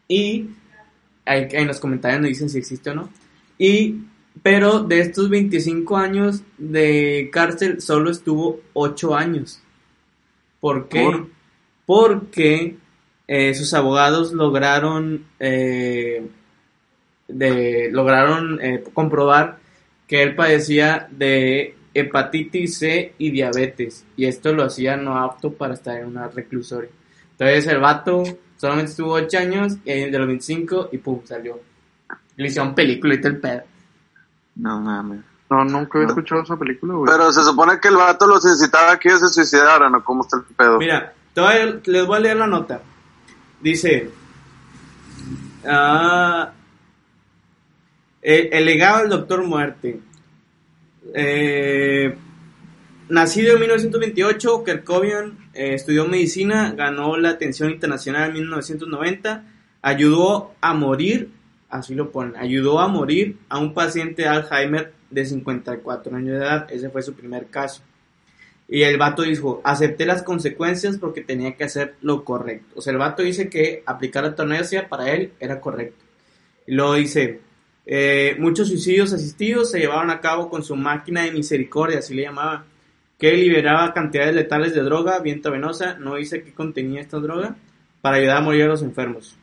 [0.09, 0.49] Y
[1.25, 3.11] ahí en los comentarios nos dicen si existe o no.
[3.59, 4.01] Y,
[4.43, 9.61] pero de estos 25 años de cárcel solo estuvo 8 años.
[10.61, 11.03] ¿Por qué?
[11.03, 11.29] ¿Por?
[11.87, 12.77] Porque
[13.27, 16.27] eh, sus abogados lograron eh,
[17.29, 19.59] de, lograron eh, comprobar
[20.15, 25.75] que él padecía de hepatitis C y diabetes y esto lo hacía no apto para
[25.75, 26.89] estar en una reclusoria.
[27.33, 28.23] Entonces el vato
[28.57, 31.59] solamente estuvo 8 años y de los 25 y pum, salió.
[32.37, 33.63] Le hicieron película y todo el pedo.
[34.55, 35.19] No mames.
[35.51, 37.11] No, nunca había escuchado esa película, güey.
[37.11, 40.23] Pero se supone que el vato los incitaba a que ellos se suicidaran, ¿o cómo
[40.23, 40.79] está el pedo?
[40.79, 42.81] Mira, te voy a- les voy a leer la nota.
[43.61, 44.11] Dice,
[45.67, 46.53] ah,
[48.25, 50.01] el, el legado del Doctor Muerte.
[51.15, 52.17] Eh,
[53.09, 59.45] nacido en 1928, Kerkovian eh, estudió medicina, ganó la atención internacional en 1990,
[59.83, 61.31] ayudó a morir,
[61.69, 66.45] así lo ponen, ayudó a morir a un paciente de Alzheimer de 54 años de
[66.45, 67.83] edad, ese fue su primer caso.
[68.67, 72.75] Y el vato dijo, acepté las consecuencias porque tenía que hacer lo correcto.
[72.77, 76.03] O sea, el vato dice que aplicar la eutanasia para él era correcto.
[76.67, 77.41] Y luego dice,
[77.87, 82.23] eh, muchos suicidios asistidos se llevaron a cabo con su máquina de misericordia, así le
[82.23, 82.65] llamaba,
[83.19, 87.57] que liberaba cantidades letales de droga vía intravenosa, no dice qué contenía esta droga,
[88.01, 89.37] para ayudar a morir a los enfermos.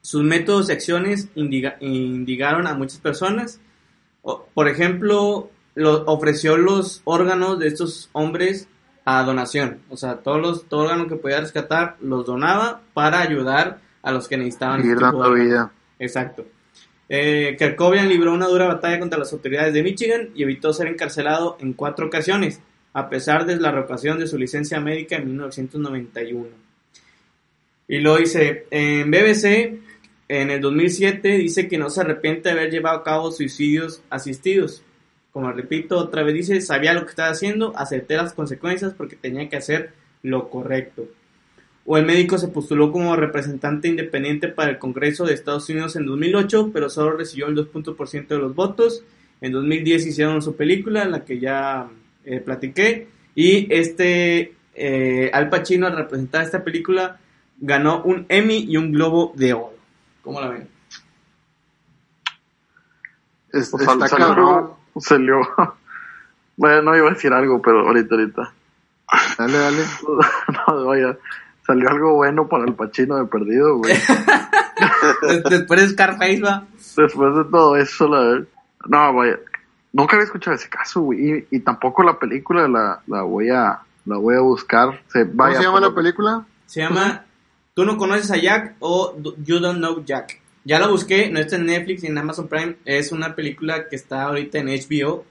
[0.00, 3.60] Sus métodos y acciones indiga- indigaron a muchas personas.
[4.54, 8.68] Por ejemplo, lo- ofreció los órganos de estos hombres
[9.04, 9.78] a donación.
[9.88, 14.26] O sea, todos los todo órgano que podía rescatar los donaba para ayudar a los
[14.26, 14.80] que necesitaban.
[14.80, 15.44] Seguir este dando órganos.
[15.46, 15.72] vida.
[15.98, 16.44] Exacto.
[17.08, 17.56] Eh,
[18.08, 22.06] libró una dura batalla contra las autoridades de Michigan y evitó ser encarcelado en cuatro
[22.06, 22.60] ocasiones,
[22.92, 26.48] a pesar de la revocación de su licencia médica en 1991.
[27.88, 29.78] Y lo dice en BBC,
[30.28, 34.82] en el 2007, dice que no se arrepiente de haber llevado a cabo suicidios asistidos.
[35.30, 39.48] Como repito, otra vez dice, sabía lo que estaba haciendo, acepté las consecuencias porque tenía
[39.48, 39.92] que hacer
[40.22, 41.06] lo correcto.
[41.86, 46.04] O el médico se postuló como representante independiente para el Congreso de Estados Unidos en
[46.06, 49.04] 2008, pero solo recibió el 2% de los votos.
[49.40, 51.88] En 2010 hicieron su película, la que ya
[52.24, 53.06] eh, platiqué.
[53.36, 57.20] Y este eh, Al Pacino, al representar esta película,
[57.58, 59.74] ganó un Emmy y un Globo de Oro.
[60.22, 60.68] ¿Cómo la ven?
[63.52, 64.70] Es- Pues está salió, cabrón.
[64.98, 65.40] salió.
[66.58, 68.54] Bueno, no iba a decir algo, pero ahorita, ahorita.
[69.36, 69.82] Dale, dale.
[70.68, 71.18] no, vaya.
[71.66, 73.94] Salió algo bueno para el Pachino de perdido, güey.
[75.28, 76.64] Des- Después de Scarface, va.
[76.96, 78.46] Después de todo eso, la verdad.
[78.88, 79.38] No, vaya.
[79.92, 81.46] Nunca había escuchado ese caso, güey.
[81.50, 85.00] Y, y tampoco la película la, la voy a la voy a buscar.
[85.08, 86.46] Se, ¿Cómo se llama la película?
[86.66, 87.24] Se llama
[87.74, 90.40] Tú no conoces a Jack o You Don't Know Jack.
[90.64, 92.76] Ya la busqué, no está en Netflix ni en Amazon Prime.
[92.84, 95.24] Es una película que está ahorita en HBO.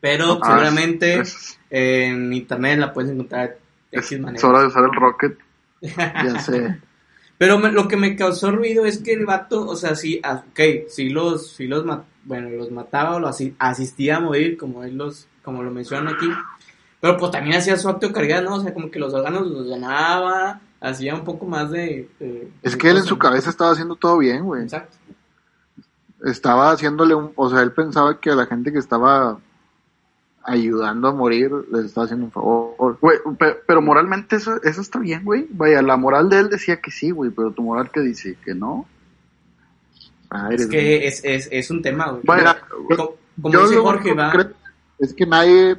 [0.00, 3.56] Pero Ah, seguramente es- en internet la puedes encontrar
[3.92, 3.98] de
[4.34, 5.38] Es, hora de usar el Rocket.
[5.80, 6.80] Ya sé.
[7.38, 10.44] Pero me- lo que me causó ruido es que el vato, o sea, sí, ah,
[10.50, 11.84] ok, sí los, sí los,
[12.24, 16.12] bueno, los mataba o los asi- asistía a morir, como él los, como lo menciona
[16.12, 16.28] aquí.
[17.00, 18.54] Pero pues también hacía su acto caridad, ¿no?
[18.56, 22.08] O sea, como que los órganos los donaba, hacía un poco más de...
[22.20, 24.62] de- Es de que él en su cabeza estaba haciendo todo bien, güey.
[24.62, 24.96] Exacto.
[26.24, 27.32] Estaba haciéndole un...
[27.34, 29.38] O sea, él pensaba que a la gente que estaba
[30.44, 32.98] ayudando a morir les estaba haciendo un favor.
[33.00, 35.46] Güey, pe- pero moralmente eso, eso está bien, güey.
[35.50, 38.54] Vaya, la moral de él decía que sí, güey, pero tu moral que dice que
[38.54, 38.86] no.
[40.30, 42.22] Ah, Es que es, es, es un tema, güey.
[42.24, 42.58] Vaya,
[43.40, 44.32] como, dice Jorge, va...
[44.98, 45.76] es que nadie...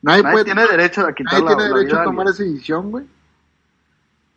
[0.00, 2.04] Nadie, nadie puede, tiene derecho a quitar nadie la, tiene la derecho vida a a
[2.04, 2.46] tomar alguien.
[2.46, 3.04] esa decisión, güey.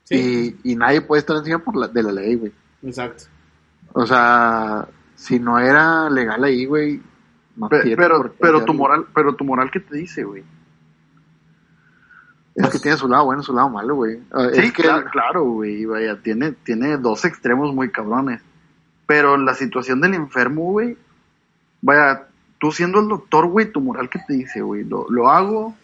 [0.03, 2.51] Sí, Y, y nadie puede estar encima por la, de la ley, güey.
[2.83, 3.25] exacto.
[3.93, 7.01] O sea, si no era legal ahí, güey,
[7.69, 10.43] Pe- pero, pero tu moral, pero tu moral, ¿qué te dice, güey?
[12.55, 14.19] Es que tiene su lado bueno y su lado malo, güey.
[14.31, 18.41] Ah, Sí, es que claro, claro, güey, vaya, tiene, tiene dos extremos muy cabrones.
[19.07, 20.97] Pero la situación del enfermo, güey,
[21.81, 22.27] vaya,
[22.59, 24.83] tú siendo el doctor, güey, tu moral, ¿qué te dice, güey?
[24.83, 25.75] Lo, lo hago,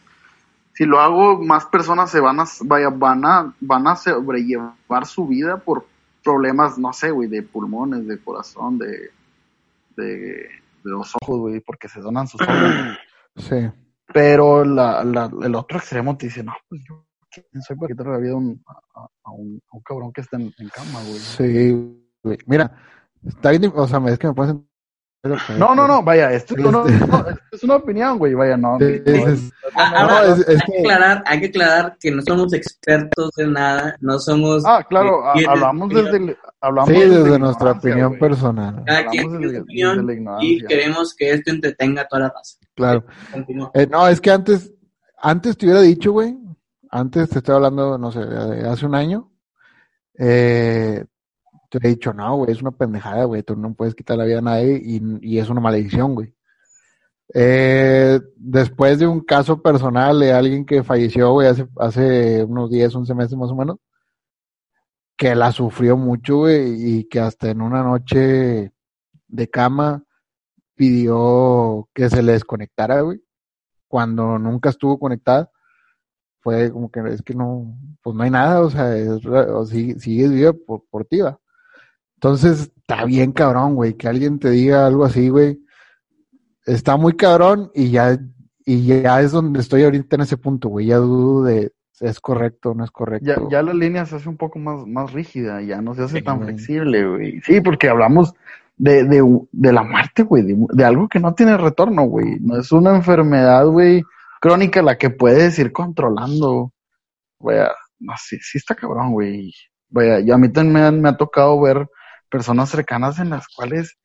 [0.74, 5.26] si lo hago, más personas se van a, vaya, van a, van a sobrellevar su
[5.28, 5.86] vida por
[6.24, 9.10] problemas, no sé, güey, de pulmones, de corazón, de,
[9.96, 10.50] de,
[10.88, 12.98] de los ojos, güey, porque se donan sus órganos.
[13.36, 13.70] Sí.
[14.14, 18.14] Pero la, la, el otro extremo te dice, no, pues yo quién soy para quitarle
[18.14, 21.02] la vida a un, a, a un, a un cabrón que está en, en cama,
[21.04, 21.20] güey.
[21.20, 21.72] Sí,
[22.24, 22.38] güey.
[22.46, 22.72] Mira,
[23.26, 24.67] está bien, o sea, es que me entender.
[25.58, 28.58] No, no, no, vaya, esto es, Este- una, no, esto es una opinión, güey, vaya,
[28.58, 28.78] no.
[28.80, 33.32] Es- es- Ah, ahora, es- hay, que- aclarar, hay que aclarar que no somos expertos
[33.38, 34.64] en nada, no somos...
[34.66, 38.84] Ah, claro, a- quienes- hablamos desde, el- hablamos Sí, desde nuestra opinión personal.
[38.86, 42.08] Cada hablamos quien tiene desde- su opinión desde la y queremos que esto entretenga a
[42.08, 42.58] toda la raza.
[42.76, 43.06] Claro.
[43.74, 44.72] Eh, no, es que antes,
[45.22, 46.38] antes te hubiera dicho, güey,
[46.90, 49.32] antes te estoy hablando, no sé, de hace un año,
[50.18, 51.04] eh,
[51.70, 54.40] te he dicho, no, güey, es una pendejada, güey, tú no puedes quitar la vida
[54.40, 56.34] a nadie y, y es una maldición, güey.
[57.34, 62.96] Eh, después de un caso personal de alguien que falleció, güey, hace, hace unos 10,
[62.96, 63.78] 11 meses más o menos,
[65.18, 68.72] que la sufrió mucho, güey, y que hasta en una noche
[69.28, 70.04] de cama
[70.76, 73.22] pidió que se le desconectara, güey,
[73.88, 75.52] cuando nunca estuvo conectada.
[76.42, 78.90] Fue como que es que no, pues no hay nada, o sea,
[79.54, 81.40] o sigue, sigues viva por, por ti, va.
[82.18, 85.60] Entonces, está bien cabrón, güey, que alguien te diga algo así, güey.
[86.66, 88.18] Está muy cabrón y ya,
[88.66, 90.88] y ya es donde estoy ahorita en ese punto, güey.
[90.88, 93.26] Ya dudo de es correcto o no es correcto.
[93.50, 96.18] Ya, ya la línea se hace un poco más, más rígida, ya no se hace
[96.20, 96.50] Sí, tan güey.
[96.50, 97.42] flexible, güey.
[97.42, 98.34] Sí, porque hablamos
[98.78, 102.38] de, de, de la muerte, güey, de, de algo que no tiene retorno, güey.
[102.40, 104.04] No es una enfermedad, güey,
[104.42, 106.72] crónica la que puedes ir controlando.
[107.40, 107.60] Güey,
[108.00, 109.54] no, sí, sí está cabrón, güey.
[109.90, 111.88] Vaya, y a mí también me, han- me ha tocado ver
[112.30, 113.98] personas cercanas en las cuales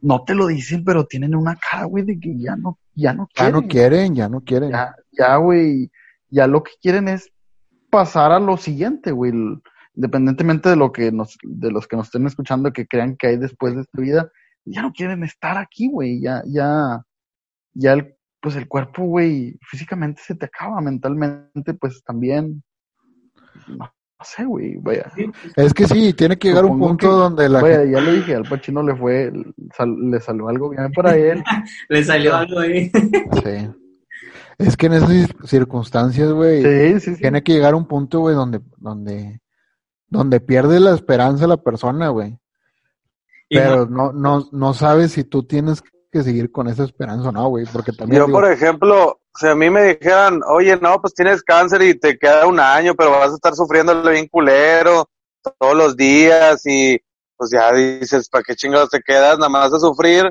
[0.00, 3.28] no te lo dicen, pero tienen una cara, güey, de que ya no, ya no
[3.34, 3.52] Ya quieren.
[3.52, 4.70] no quieren, ya no quieren.
[4.70, 5.90] Ya, ya, güey,
[6.28, 7.30] ya lo que quieren es
[7.90, 9.32] pasar a lo siguiente, güey.
[9.94, 13.36] Independientemente de lo que nos, de los que nos estén escuchando que crean que hay
[13.36, 14.30] después de esta vida,
[14.64, 16.20] ya no quieren estar aquí, güey.
[16.20, 17.02] Ya, ya,
[17.74, 22.62] ya el, pues el cuerpo, güey, físicamente se te acaba, mentalmente, pues también,
[23.68, 25.10] no, no sé, güey, vaya.
[25.56, 28.12] Es que sí, tiene que llegar un Supongo punto que- donde la Vaya, ya le
[28.12, 29.32] dije, al Pachino le fue,
[29.74, 31.42] sal- le salió algo bien para él.
[31.88, 32.90] Le salió algo ahí.
[32.92, 33.70] Sí.
[34.58, 37.20] Es que en esas cir- circunstancias, güey, Sí, sí, sí.
[37.22, 39.40] tiene que llegar un punto, güey, donde, donde,
[40.06, 42.38] donde pierde la esperanza la persona, güey.
[43.48, 47.28] Y no- Pero no, no, no sabes si tú tienes que seguir con esa esperanza
[47.28, 50.76] o no, güey, porque también Yo, digo, por ejemplo, si a mí me dijeran, oye,
[50.80, 54.28] no, pues tienes cáncer y te queda un año, pero vas a estar sufriéndole bien
[54.28, 55.08] culero
[55.58, 56.98] todos los días y
[57.36, 59.38] pues ya dices, ¿para qué chingados te quedas?
[59.38, 60.30] Nada más a sufrir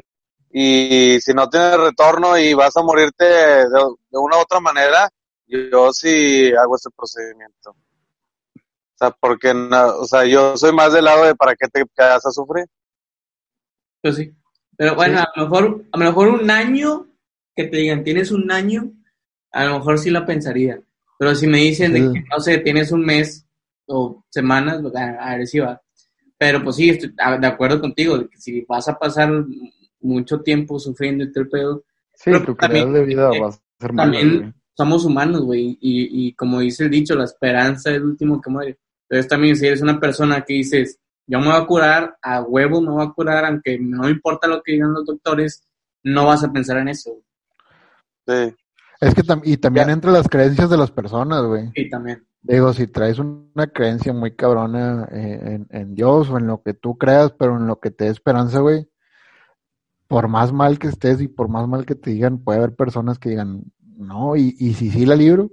[0.52, 5.10] y si no tienes retorno y vas a morirte de, de una u otra manera,
[5.48, 7.72] yo sí hago ese procedimiento.
[7.72, 11.84] O sea, porque, no- o sea, yo soy más del lado de ¿para qué te
[11.96, 12.66] quedas a sufrir?
[14.02, 14.36] Pues sí.
[14.80, 17.06] Pero bueno, a lo mejor, a lo mejor un año,
[17.54, 18.94] que te digan, tienes un año,
[19.52, 20.80] a lo mejor sí la pensaría.
[21.18, 22.14] Pero si me dicen de Sí.
[22.14, 23.46] que, no sé, tienes un mes
[23.88, 25.82] o semanas, pues, a, ver si va.
[26.38, 27.10] Pero pues sí, estoy
[27.42, 29.30] de acuerdo contigo, de que si vas a pasar
[30.00, 31.84] mucho tiempo sufriendo este pedo,
[32.16, 36.28] Sí, Pero tu también- calidad de vida va a ser también somos humanos, güey, y,
[36.28, 38.78] y como dice el dicho, la esperanza es el último que muere.
[39.10, 41.00] Entonces también si eres una persona que dices,
[41.30, 44.62] yo me voy a curar, a huevo me voy a curar, aunque no importa lo
[44.64, 45.64] que digan los doctores,
[46.04, 47.12] no vas a pensar en eso.
[48.28, 48.56] Sí.
[49.02, 49.94] es que tam- y también Ya.
[49.94, 51.72] entre las creencias de las personas, güey.
[51.76, 52.26] Y también.
[52.42, 56.74] Digo, si traes una creencia muy cabrona eh, en, en Dios o en lo que
[56.74, 58.90] tú creas, pero en lo que te dé esperanza, güey,
[60.08, 63.20] por más mal que estés y por más mal que te digan, puede haber personas
[63.20, 63.64] que digan,
[63.98, 65.50] no, y, y si sí la libro,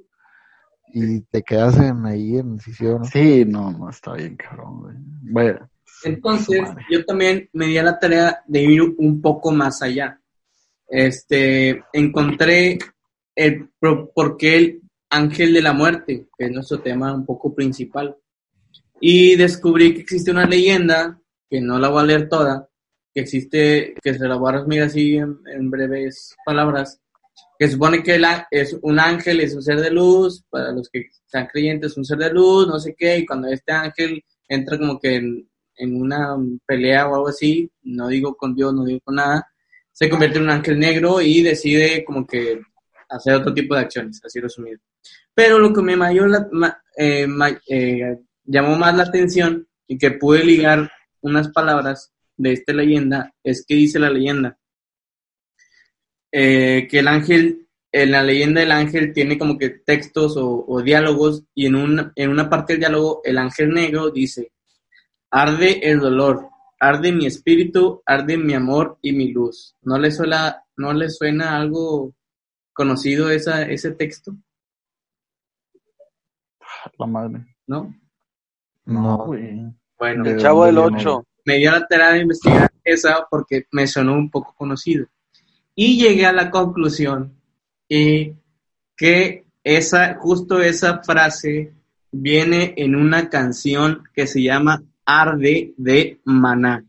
[0.98, 3.04] y te quedas en ahí en si sí no.
[3.04, 4.94] Sí, no, no, está bien, cabrón, güey.
[5.32, 5.68] Vaya.
[6.04, 10.18] Entonces, yo también me di a la tarea de ir un poco más allá.
[10.88, 12.78] Este, encontré
[13.34, 14.80] el pro- por qué el
[15.10, 18.16] ángel de la muerte, que es nuestro tema un poco principal.
[19.00, 21.20] Y descubrí que existe una leyenda,
[21.50, 22.68] que no la voy a leer toda,
[23.12, 27.00] que existe, que se la voy a resumir así en, en breves palabras,
[27.58, 28.20] que supone que
[28.50, 32.18] es un ángel, es un ser de luz, para los que sean creyentes, un ser
[32.18, 37.08] de luz, no sé qué, y cuando este ángel entra como que en, una pelea
[37.08, 39.46] o algo así, no digo con Dios, no digo con nada,
[39.92, 42.60] se convierte en un ángel negro y decide como que
[43.08, 44.78] hacer otro tipo de acciones, así resumido.
[45.34, 47.26] Pero lo que me mayor la- eh,
[47.68, 53.64] eh, llamó más la atención y que pude ligar unas palabras de esta leyenda es
[53.66, 54.58] que dice la leyenda
[56.32, 60.82] eh, que el ángel, en la leyenda del ángel tiene como que textos o, o
[60.82, 64.52] diálogos y en una, en una parte del diálogo el ángel negro dice,
[65.30, 66.48] arde el dolor,
[66.80, 69.74] arde mi espíritu, arde mi amor y mi luz.
[69.82, 72.14] ¿No le suena, no le suena algo
[72.72, 74.36] conocido esa, ese texto?
[76.98, 77.44] La madre.
[77.66, 77.94] ¿No?
[78.84, 79.18] No.
[79.26, 79.62] güey.
[79.98, 81.26] Bueno, El chavo del dónde 8.
[81.46, 85.06] me dio la tarea de investigar esa porque me sonó un poco conocido.
[85.78, 87.38] Y llegué a la conclusión
[87.88, 88.34] eh,
[88.96, 91.74] que esa, justo esa frase
[92.10, 96.82] viene en una canción que se llama Arde de Maná.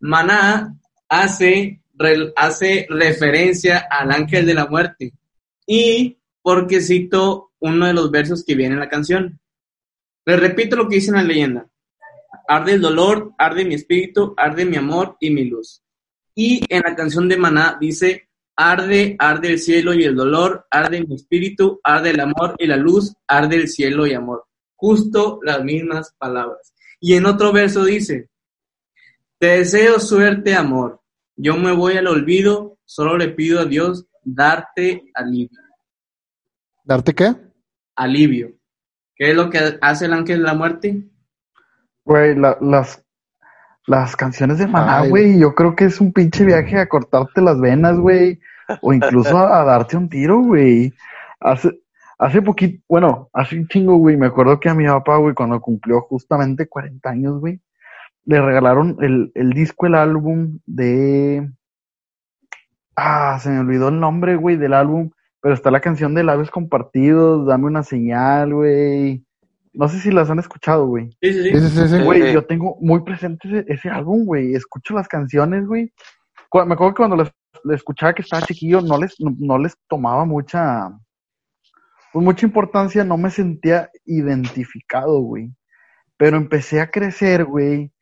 [0.00, 0.76] Maná
[1.08, 1.80] hace,
[2.36, 5.12] hace referencia al ángel de la muerte.
[5.64, 9.38] Y porque cito uno de los versos que viene en la canción.
[10.24, 11.68] Les repito lo que dice en la leyenda.
[12.48, 15.82] Arde el dolor, arde mi espíritu, arde mi amor y mi luz.
[16.40, 21.04] Y en la canción de Maná dice, arde, arde el cielo y el dolor, arde
[21.04, 24.44] mi espíritu, arde el amor y la luz, arde el cielo y amor.
[24.76, 26.72] Justo las mismas palabras.
[27.00, 28.30] Y en otro verso dice,
[29.38, 31.00] te deseo suerte, amor.
[31.34, 35.58] Yo me voy al olvido, solo le pido a Dios darte alivio.
[36.84, 37.34] ¿Darte qué?
[37.96, 38.52] Alivio.
[39.16, 41.02] ¿Qué es lo que hace el ángel de la muerte?
[42.04, 43.04] Güey, la- las,
[43.88, 47.58] las canciones de Maná, güey, yo creo que es un pinche viaje a cortarte las
[47.58, 48.38] venas, güey,
[48.82, 50.92] o incluso a, a darte un tiro, güey.
[51.40, 51.80] Hace,
[52.18, 55.58] hace poquito, bueno, hace un chingo, güey, me acuerdo que a mi papá, güey, cuando
[55.60, 57.60] cumplió justamente 40 años, güey,
[58.26, 61.50] le regalaron el, el disco, el álbum de...
[62.94, 65.10] Ah, se me olvidó el nombre, güey, del álbum,
[65.40, 69.24] pero está la canción de Labios Compartidos, Dame una señal, güey.
[69.78, 71.08] No sé si las han escuchado, güey.
[71.22, 71.50] Sí, sí, sí.
[71.52, 72.02] Sí, sí, sí, sí.
[72.02, 72.32] Güey, Sí.
[72.32, 74.56] yo tengo muy presente ese, ese álbum, güey.
[74.56, 75.92] Escucho las canciones, güey.
[76.66, 77.30] Me acuerdo que cuando les,
[77.62, 80.88] les escuchaba que estaba chiquillo, no les, no, no les tomaba mucha,
[82.12, 85.54] pues mucha importancia, no me sentía identificado, güey.
[86.16, 87.92] Pero empecé a crecer, güey.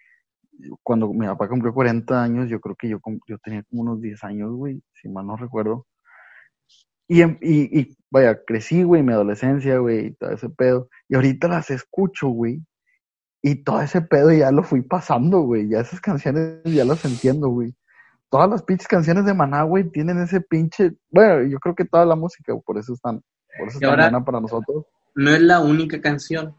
[0.82, 4.24] Cuando mi papá cumplió 40 años, yo creo que yo, yo tenía como unos 10
[4.24, 5.86] años, güey, si mal no recuerdo.
[7.08, 10.88] Y, em- y, y vaya, crecí, güey, mi adolescencia, güey, y todo ese pedo.
[11.08, 12.60] Y ahorita las escucho, güey.
[13.42, 15.68] Y todo ese pedo ya lo fui pasando, güey.
[15.68, 17.74] Ya esas canciones ya las entiendo, güey.
[18.28, 20.94] Todas las pinches canciones de Maná, güey, tienen ese pinche.
[21.10, 23.22] Bueno, yo creo que toda la música, por eso están.
[23.56, 24.84] Por eso es tan ahora- buena para nosotros.
[25.14, 26.54] no es la única canción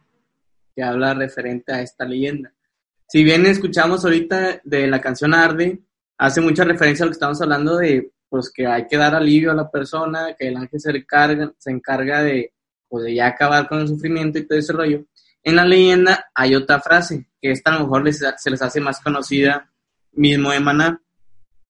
[0.75, 2.53] que habla referente a esta leyenda.
[3.09, 5.79] Si bien escuchamos ahorita de la canción Arde,
[6.17, 9.51] hace mucha referencia a lo que estamos hablando de pues que hay que dar alivio
[9.51, 12.53] a la persona, que el ángel se encarga, se encarga de,
[12.87, 15.05] pues, ya acabar con el sufrimiento y todo ese rollo.
[15.43, 18.99] En la leyenda hay otra frase, que esta a lo mejor se les hace más
[18.99, 19.71] conocida
[20.11, 21.01] mismo de Maná.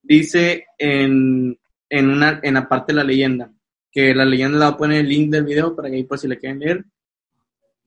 [0.01, 3.51] Dice en, en, una, en la parte de la leyenda,
[3.91, 6.17] que la leyenda la voy a poner el link del video para que ahí por
[6.17, 6.85] si le quieren leer.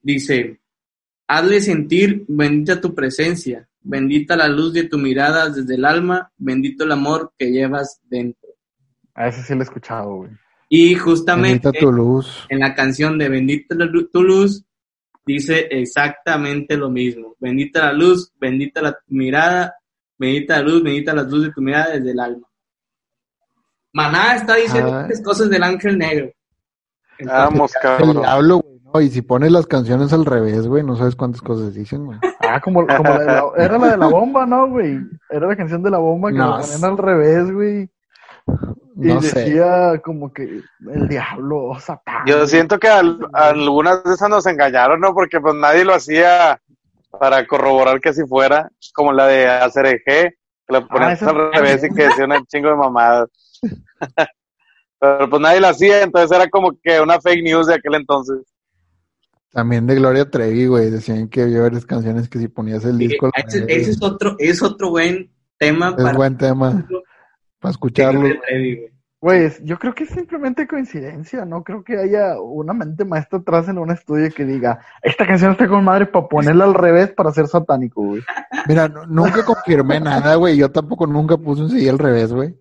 [0.02, 0.60] Dice,
[1.26, 6.84] hazle sentir bendita tu presencia, bendita la luz de tu mirada desde el alma, bendito
[6.84, 8.39] el amor que llevas dentro.
[9.14, 10.30] A ese sí lo he escuchado, güey.
[10.68, 12.46] Y justamente Bendita tu luz.
[12.48, 14.64] en la canción de Bendita la tu luz,
[15.26, 17.34] dice exactamente lo mismo.
[17.40, 19.74] Bendita la luz, bendita la mirada,
[20.16, 22.46] bendita la luz, bendita la luz de tu mirada desde el alma.
[23.92, 25.08] Maná está diciendo Ah.
[25.24, 26.30] cosas del ángel negro.
[27.18, 28.20] Entonces, Vamos, El cabrón.
[28.20, 28.80] diablo, güey.
[28.94, 32.18] No, y si pones las canciones al revés, güey, no sabes cuántas cosas dicen, güey.
[32.48, 34.98] Ah, como, como la de la- era la de la bomba, ¿no, güey?
[35.28, 37.90] Era la canción de la bomba que No, la ponían al revés, güey.
[39.02, 39.40] Y sé.
[39.40, 40.60] decía como que
[40.92, 42.24] el diablo, Satán.
[42.26, 45.14] Yo siento que al- algunas de esas nos engañaron, ¿no?
[45.14, 46.60] Porque pues nadie lo hacía
[47.18, 50.36] para corroborar que así fuera, como la de hacer eje,
[50.66, 53.28] que la ponían esa- al revés y que decía un chingo de mamadas.
[55.00, 58.38] Pero pues nadie lo hacía, entonces era como que una fake news de aquel entonces.
[59.50, 60.90] También de Gloria Trevi, güey.
[60.90, 64.90] Decían que había varias canciones que si ponías el disco ese, es otro, es otro
[64.90, 66.86] buen tema es para buen tema
[67.58, 68.20] para escucharlo.
[68.20, 68.89] Güey,
[69.22, 73.68] es- yo creo que es simplemente coincidencia, no creo que haya una mente maestra atrás
[73.68, 77.30] en un estudio que diga, esta canción está con madre para ponerla al revés para
[77.32, 78.22] ser satánico, güey.
[78.66, 80.56] Mira, no- nunca confirmé nada, güey.
[80.56, 82.58] Yo tampoco nunca puse un CD al revés, güey.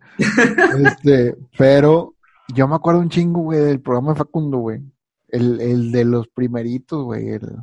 [0.85, 2.15] Este, pero
[2.53, 4.81] yo me acuerdo un chingo, güey, del programa de Facundo, güey.
[5.29, 7.29] El, el de los primeritos, güey.
[7.29, 7.55] El...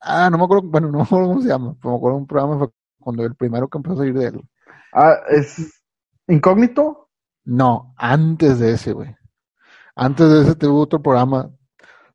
[0.00, 1.74] Ah, no me acuerdo, bueno, no me acuerdo cómo se llama.
[1.80, 4.26] Pero me acuerdo de un programa de Facundo, el primero que empezó a salir de
[4.26, 4.40] él.
[4.92, 5.82] Ah, es
[6.28, 7.03] incógnito.
[7.44, 9.14] No, antes de ese, güey.
[9.94, 11.50] Antes de ese tuvo otro programa.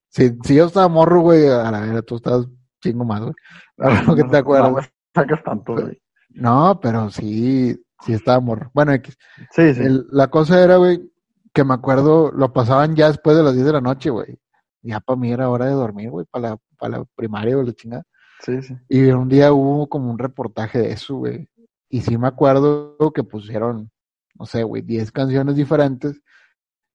[0.09, 2.47] Si, si yo estaba morro, güey, a la vera, tú estabas
[2.81, 3.33] chingo más, güey.
[3.77, 4.71] A lo que te acuerdas.
[4.71, 6.01] No me sacas tanto, güey.
[6.29, 8.71] No, pero sí, sí estaba morro.
[8.73, 9.17] Bueno, X.
[9.51, 9.81] Sí, sí.
[9.83, 11.11] El- la cosa era, güey,
[11.53, 14.39] que me acuerdo, lo pasaban ya después de las 10 de la noche, güey.
[14.81, 17.73] Ya para mí era hora de dormir, güey, para la, para la primaria o la
[17.73, 18.03] chingada.
[18.41, 18.75] Sí, sí.
[18.87, 21.49] Y un día hubo como un reportaje de eso, güey.
[21.89, 23.91] Y sí me acuerdo que pusieron,
[24.39, 26.21] no sé, güey, 10 canciones diferentes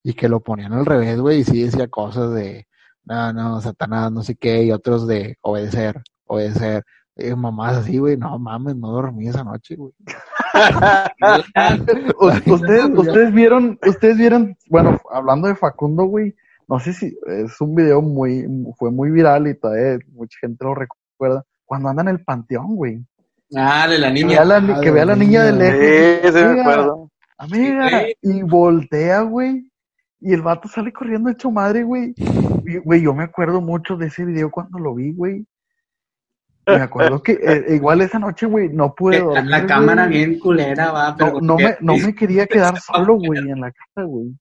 [0.03, 2.67] y que lo ponían al revés, güey, y sí decía cosas de,
[3.05, 6.85] no, no, Satanás, no sé qué, y otros de obedecer, obedecer.
[7.17, 9.93] Y mamás así, güey, no mames, no dormí esa noche, güey.
[12.47, 16.35] Ustedes, ustedes vieron, ustedes vieron, bueno, hablando de Facundo, güey,
[16.67, 20.75] no sé si es un video muy, fue muy viral y todavía mucha gente lo
[20.75, 23.05] recuerda, cuando anda en el panteón, güey.
[23.55, 24.29] Ah, de la Que niña.
[24.29, 25.81] vea a la, Ah, que vea a la niña de lejos.
[26.35, 27.04] Sí, sí me acuerdo.
[27.45, 29.71] Amiga, y voltea, güey.
[30.21, 32.15] Y el vato sale corriendo hecho madre, güey.
[32.85, 35.47] Güey, yo me acuerdo mucho de ese video cuando lo vi, güey.
[36.67, 39.51] Me acuerdo que eh, igual esa noche, güey, no pude La, dormir.
[39.51, 40.19] la cámara güey.
[40.19, 43.71] bien culera, va, pero No, no me, no me quería quedar solo, güey, en la
[43.71, 44.35] casa, güey.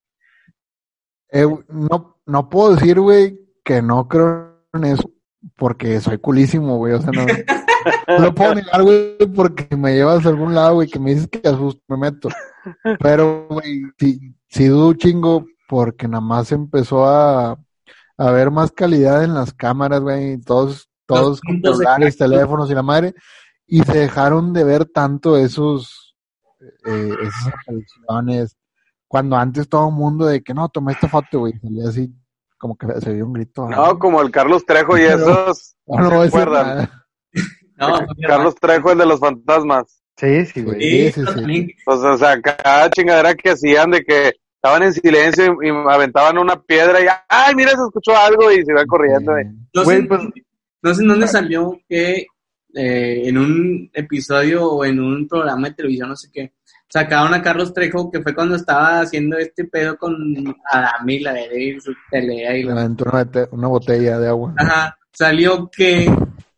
[1.31, 5.11] Eh, no, no puedo decir, güey, que no creo en eso,
[5.57, 7.25] porque soy culísimo, güey, o sea, no,
[8.07, 11.27] no lo puedo negar, güey, porque me llevas a algún lado, güey, que me dices
[11.27, 12.29] que asusto, me meto.
[12.99, 17.57] Pero, güey, sí, sí dudo un chingo, porque nada más empezó a, a
[18.17, 23.13] haber más calidad en las cámaras, güey, y todos, todos celulares, teléfonos y la madre,
[23.67, 26.15] y se dejaron de ver tanto esos,
[26.85, 28.57] eh, esas apariciones,
[29.07, 32.13] cuando antes todo el mundo de que no, tomé esta foto, güey, salía así,
[32.57, 33.67] como que se vio un grito.
[33.67, 35.75] No, como el Carlos Trejo y esos.
[35.85, 36.87] No, no.
[37.75, 40.02] No, Carlos Trejo, el de los fantasmas.
[40.17, 40.79] Sí, sí, güey.
[40.81, 41.35] Sí, Sí, sí, sí.
[41.35, 41.67] también.
[41.85, 46.37] Pues, o sea, cada chingadera que hacían de que estaban en silencio y, y aventaban
[46.37, 48.51] una piedra y ¡ay, mira, se escuchó algo!
[48.51, 49.37] Y se iban corriendo.
[49.37, 49.51] eh.
[49.73, 50.21] No Güey, sé, pues,
[50.81, 52.25] no sé en dónde salió que
[52.75, 56.53] eh, en un episodio o en un programa de televisión, no sé qué,
[56.87, 60.15] sacaron a Carlos Trejo, que fue cuando estaba haciendo este pedo con
[60.71, 63.05] Adamila de su pelea y Le aventó
[63.51, 64.53] una, botella de agua.
[64.57, 66.07] Ajá, salió que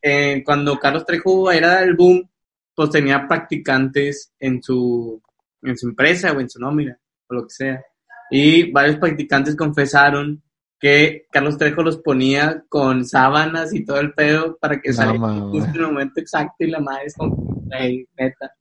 [0.01, 2.29] eh, cuando Carlos Trejo era del boom,
[2.75, 5.21] pues tenía practicantes en su,
[5.61, 6.97] en su empresa o en su nómina,
[7.27, 7.81] o lo que sea.
[8.29, 10.41] Y varios practicantes confesaron
[10.79, 15.39] que Carlos Trejo los ponía con sábanas y todo el pedo para que No, saliera
[15.39, 18.51] justo en el momento exacto y la madre es como, "Ey, neta.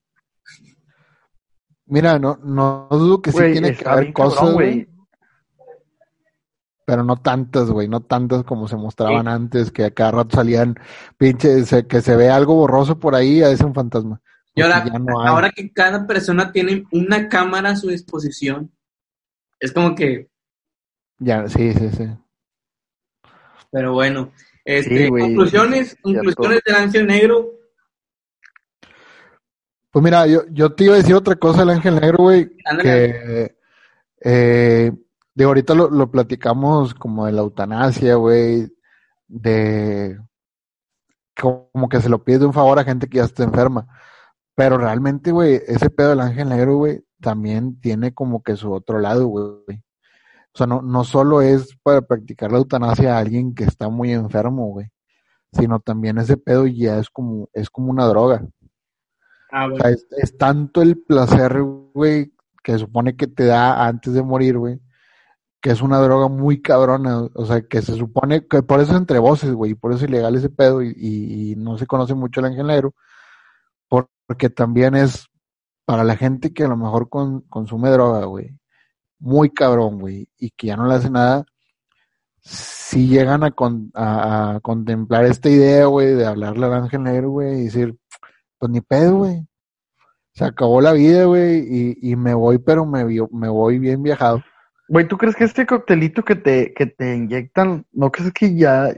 [1.86, 4.88] Mira, no, no dudo que sí Güey, tiene que haber cosas, güey.
[6.86, 10.76] Pero no tantas, güey, no tantas como se mostraban antes, que a cada rato salían
[11.16, 14.20] pinches, que se ve algo borroso por ahí, es un fantasma.
[14.54, 18.70] Y ahora, no que cada persona tiene una cámara a su disposición,
[19.58, 20.28] es como que,
[21.18, 22.08] Ya, sí, sí, sí.
[23.70, 24.30] pero bueno,
[24.64, 27.50] este, Sí, conclusiones, conclusiones del Ángel Negro,
[29.90, 33.56] Pues mira, yo, yo te iba a decir otra cosa del Ángel Negro, güey, que
[34.20, 34.92] eh,
[35.34, 38.72] de ahorita lo, lo platicamos como de la eutanasia, güey,
[39.26, 40.18] de
[41.40, 43.86] como que se lo pide un favor a gente que ya está enferma.
[44.54, 49.00] Pero realmente, güey, ese pedo del Ángel Negro, güey, también tiene como que su otro
[49.00, 49.82] lado, güey.
[50.54, 54.12] O sea, no, no solo es para practicar la eutanasia a alguien que está muy
[54.12, 54.86] enfermo, güey,
[55.52, 58.46] sino también ese pedo ya es como, es como una droga.
[59.50, 62.32] Ah, O sea, es, es tanto el placer, güey,
[62.62, 64.80] que supone que te da antes de morir, güey,
[65.64, 67.22] que es una droga muy cabrona.
[67.34, 70.10] O sea, que se supone que por eso es entre voces, güey, por eso es
[70.10, 72.94] ilegal ese pedo y, y- no se conoce mucho el ángel negro,
[73.88, 75.26] por- porque también es
[75.86, 78.58] para la gente que a lo mejor con- consume droga, güey,
[79.18, 81.46] muy cabrón, güey, y que ya no le hace nada.
[82.42, 87.60] Si llegan a, con- a, contemplar esta idea, güey, de hablarle al ángel negro, güey,
[87.62, 87.96] y decir,
[88.58, 89.46] pues ni pedo, güey.
[90.34, 91.60] Se acabó la vida, güey,
[92.02, 94.42] y, y me voy, pero me, me voy bien viajado.
[94.88, 98.94] Güey, ¿tú crees que este coctelito que te, que te inyectan, no crees que ya,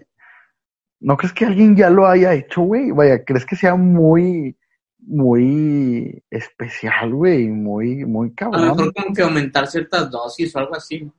[1.01, 2.91] no crees que alguien ya lo haya hecho, güey?
[2.91, 4.57] Vaya, ¿crees que sea muy,
[4.99, 7.49] muy especial, güey?
[7.49, 8.69] Muy, muy A lo cabrón.
[8.69, 11.11] mejor como que aumentar ciertas dosis o algo así.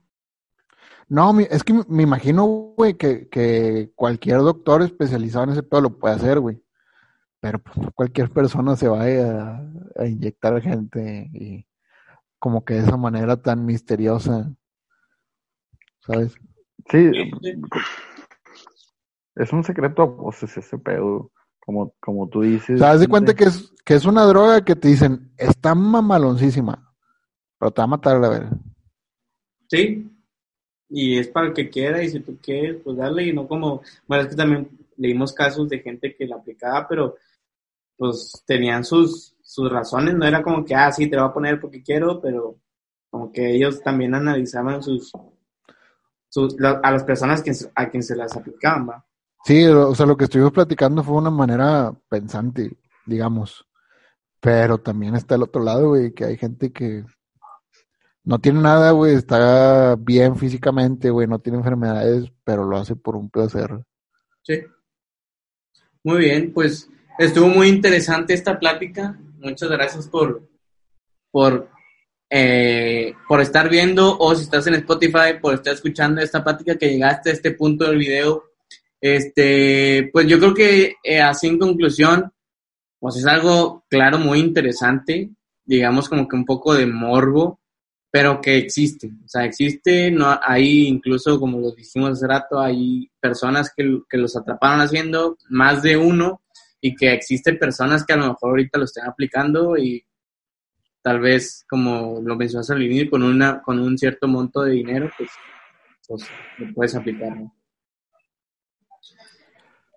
[1.09, 2.45] No, mi- es que me- imagino,
[2.76, 6.61] güey, que, que cualquier doctor especializado en ese pedo lo puede hacer, güey.
[7.39, 11.65] Pero pues, no cualquier persona se vaya a, a inyectar gente y
[12.39, 14.51] como que de esa manera tan misteriosa,
[16.08, 16.34] ¿sabes?
[16.89, 17.53] Sí, Sí.
[19.36, 22.82] es un secreto a voces ese pedo, como, como tú dices.
[22.82, 26.93] Haz de cuenta que es, que es una droga que te dicen, está mamaloncísima,
[27.60, 28.51] pero te va a matar a la verga.
[29.70, 30.10] Sí.
[30.89, 33.82] Y es para el que quiera y si tú quieres, pues darle y no como,
[34.08, 37.18] bueno, es que también leímos casos de gente que la aplicaba, pero
[37.97, 41.34] pues tenían sus, sus razones, no era como que, ah, sí, te lo voy a
[41.34, 42.55] poner porque quiero, pero
[43.10, 45.12] como que ellos también analizaban sus,
[46.57, 49.05] la- a las personas que, a quien se las aplicaban, ¿va?
[49.43, 53.65] Sí, o sea, lo que estuvimos platicando fue una manera pensante, digamos.
[54.39, 57.05] Pero también está el otro lado, güey, que hay gente que
[58.23, 63.15] no tiene nada, güey, está bien físicamente, güey, no tiene enfermedades, pero lo hace por
[63.15, 63.86] un placer.
[64.43, 64.61] Sí.
[66.03, 69.17] Muy bien, pues estuvo muy interesante esta plática.
[69.39, 70.47] Muchas gracias por,
[71.32, 71.69] por,
[72.30, 76.89] eh, por estar viendo o si estás en Spotify, por estar escuchando esta plática que
[76.89, 78.43] llegaste a este punto del video.
[78.99, 82.32] Este, pues yo creo que eh, así en conclusión,
[82.99, 85.30] pues es algo, claro, muy interesante,
[85.63, 87.59] digamos como que un poco de morbo,
[88.09, 93.11] pero que existe, o sea, existe, no hay incluso, como lo dijimos hace rato, hay
[93.19, 96.41] personas que, que los atraparon haciendo, más de uno,
[96.82, 100.03] y que existen personas que a lo mejor ahorita lo están aplicando y
[101.02, 105.10] tal vez, como lo mencionaste al inicio, con, una, con un cierto monto de dinero,
[105.18, 105.30] pues,
[106.08, 106.24] pues
[106.58, 107.34] lo puedes aplicar.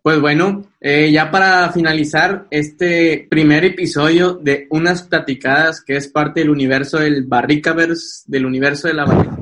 [0.03, 6.41] Pues bueno, eh, ya para finalizar este primer episodio de Unas Platicadas, que es parte
[6.41, 9.37] del universo del Barricaverse, del universo de la barrica.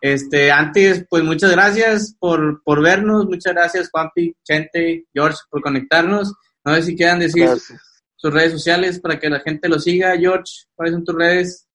[0.00, 6.32] Este, antes, pues muchas gracias por, por vernos, muchas gracias Juanpi, Chente, George, por conectarnos.
[6.64, 7.48] No sé si quieran decir.
[8.20, 10.16] Sus redes sociales para que la gente lo siga.
[10.18, 11.66] George, ¿cuáles son tus redes?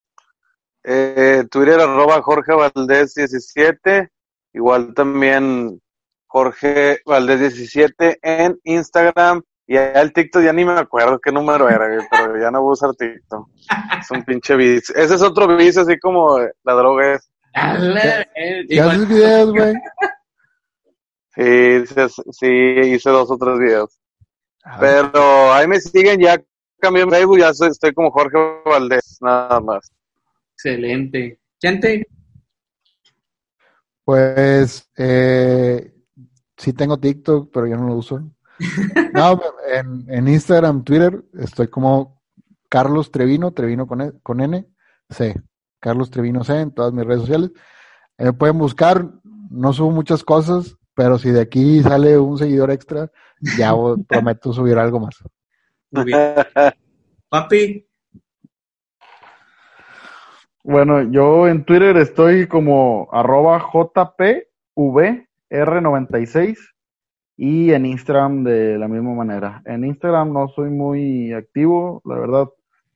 [0.84, 4.10] Eh, Twitter arroba Jorge Valdés 17,
[4.54, 5.82] igual también
[6.28, 11.68] Jorge Valdés 17 en Instagram y ya el TikTok ya ni me acuerdo qué número
[11.68, 13.50] era, pero ya no voy a usar TikTok.
[14.00, 14.94] Es un pinche vicio.
[14.96, 17.32] Ese es otro vicio, así como la droga es.
[17.56, 19.74] ¿Qué Igual- haces videos, güey?
[21.36, 22.56] Sí,
[22.94, 24.00] hice dos o tres videos.
[24.80, 26.42] Pero ahí me siguen, ya
[26.80, 29.92] cambié mi Facebook, ya soy- estoy como Jorge Valdés, nada más.
[30.56, 31.40] Excelente.
[31.62, 32.08] Gente,
[34.04, 35.94] Pues eh,
[36.58, 38.22] sí tengo TikTok, pero yo no lo uso.
[39.14, 39.40] No,
[39.72, 42.22] en, en Instagram, Twitter, estoy como
[42.68, 44.68] Carlos Trevino, Trevino con, E- con N,
[45.10, 45.42] C.
[45.80, 47.52] Carlos Trevino C en todas mis redes sociales.
[48.18, 49.10] Me pueden buscar,
[49.50, 53.10] no subo muchas cosas, pero si de aquí sale un seguidor extra,
[53.58, 53.74] ya
[54.08, 55.16] prometo subir algo más.
[55.92, 56.20] muy bien.
[57.30, 57.88] Papi,
[60.64, 66.58] Bueno, yo en Twitter estoy como arroba JPVR96
[67.38, 69.62] y en Instagram de la misma manera.
[69.66, 72.48] En Instagram no soy muy activo, la verdad,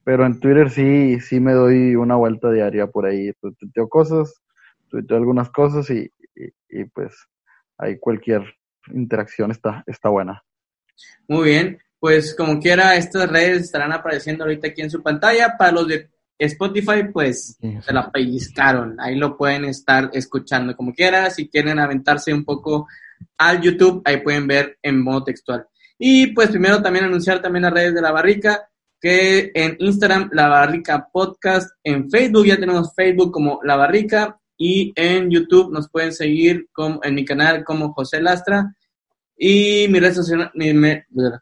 [0.03, 3.31] pero en Twitter sí, sí me doy una vuelta diaria por ahí.
[3.33, 4.33] Tuiteo cosas,
[4.87, 7.15] tuiteo algunas cosas y, y, y, pues
[7.77, 8.41] ahí cualquier
[8.93, 10.43] interacción está, está buena.
[11.27, 11.79] muy bien.
[11.99, 15.57] Pues como quiera, estas redes estarán apareciendo ahorita aquí en su pantalla.
[15.57, 18.95] Para los de Spotify, pues Sí, se la pellizcaron.
[19.01, 21.29] Ahí lo pueden estar escuchando como quiera.
[21.29, 22.87] Si quieren aventarse un poco
[23.37, 25.67] al YouTube, ahí pueden ver en modo textual.
[25.97, 28.69] Y pues primero también anunciar también las redes de la barrica,
[29.01, 34.93] que en Instagram, la barrica podcast, en Facebook ya tenemos Facebook como la barrica y
[34.95, 38.73] en YouTube nos pueden seguir como, en mi canal como José Lastra.
[39.41, 40.29] Y mis redes,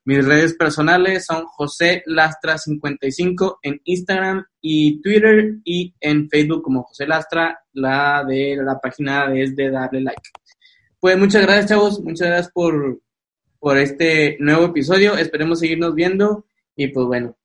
[0.05, 7.07] mis redes personales son José Lastra55 en Instagram y Twitter y en Facebook como José
[7.07, 7.59] Lastra.
[7.73, 10.21] La de la página es de darle like.
[10.99, 11.99] Pues muchas gracias, chavos.
[12.01, 12.99] Muchas gracias por,
[13.57, 15.17] por este nuevo episodio.
[15.17, 16.45] Esperemos seguirnos viendo.
[16.75, 17.35] Y pues bueno,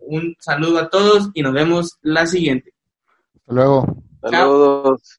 [0.00, 2.74] un saludo a todos y nos vemos la siguiente.
[3.36, 4.02] Hasta luego.
[4.20, 5.02] Saludos.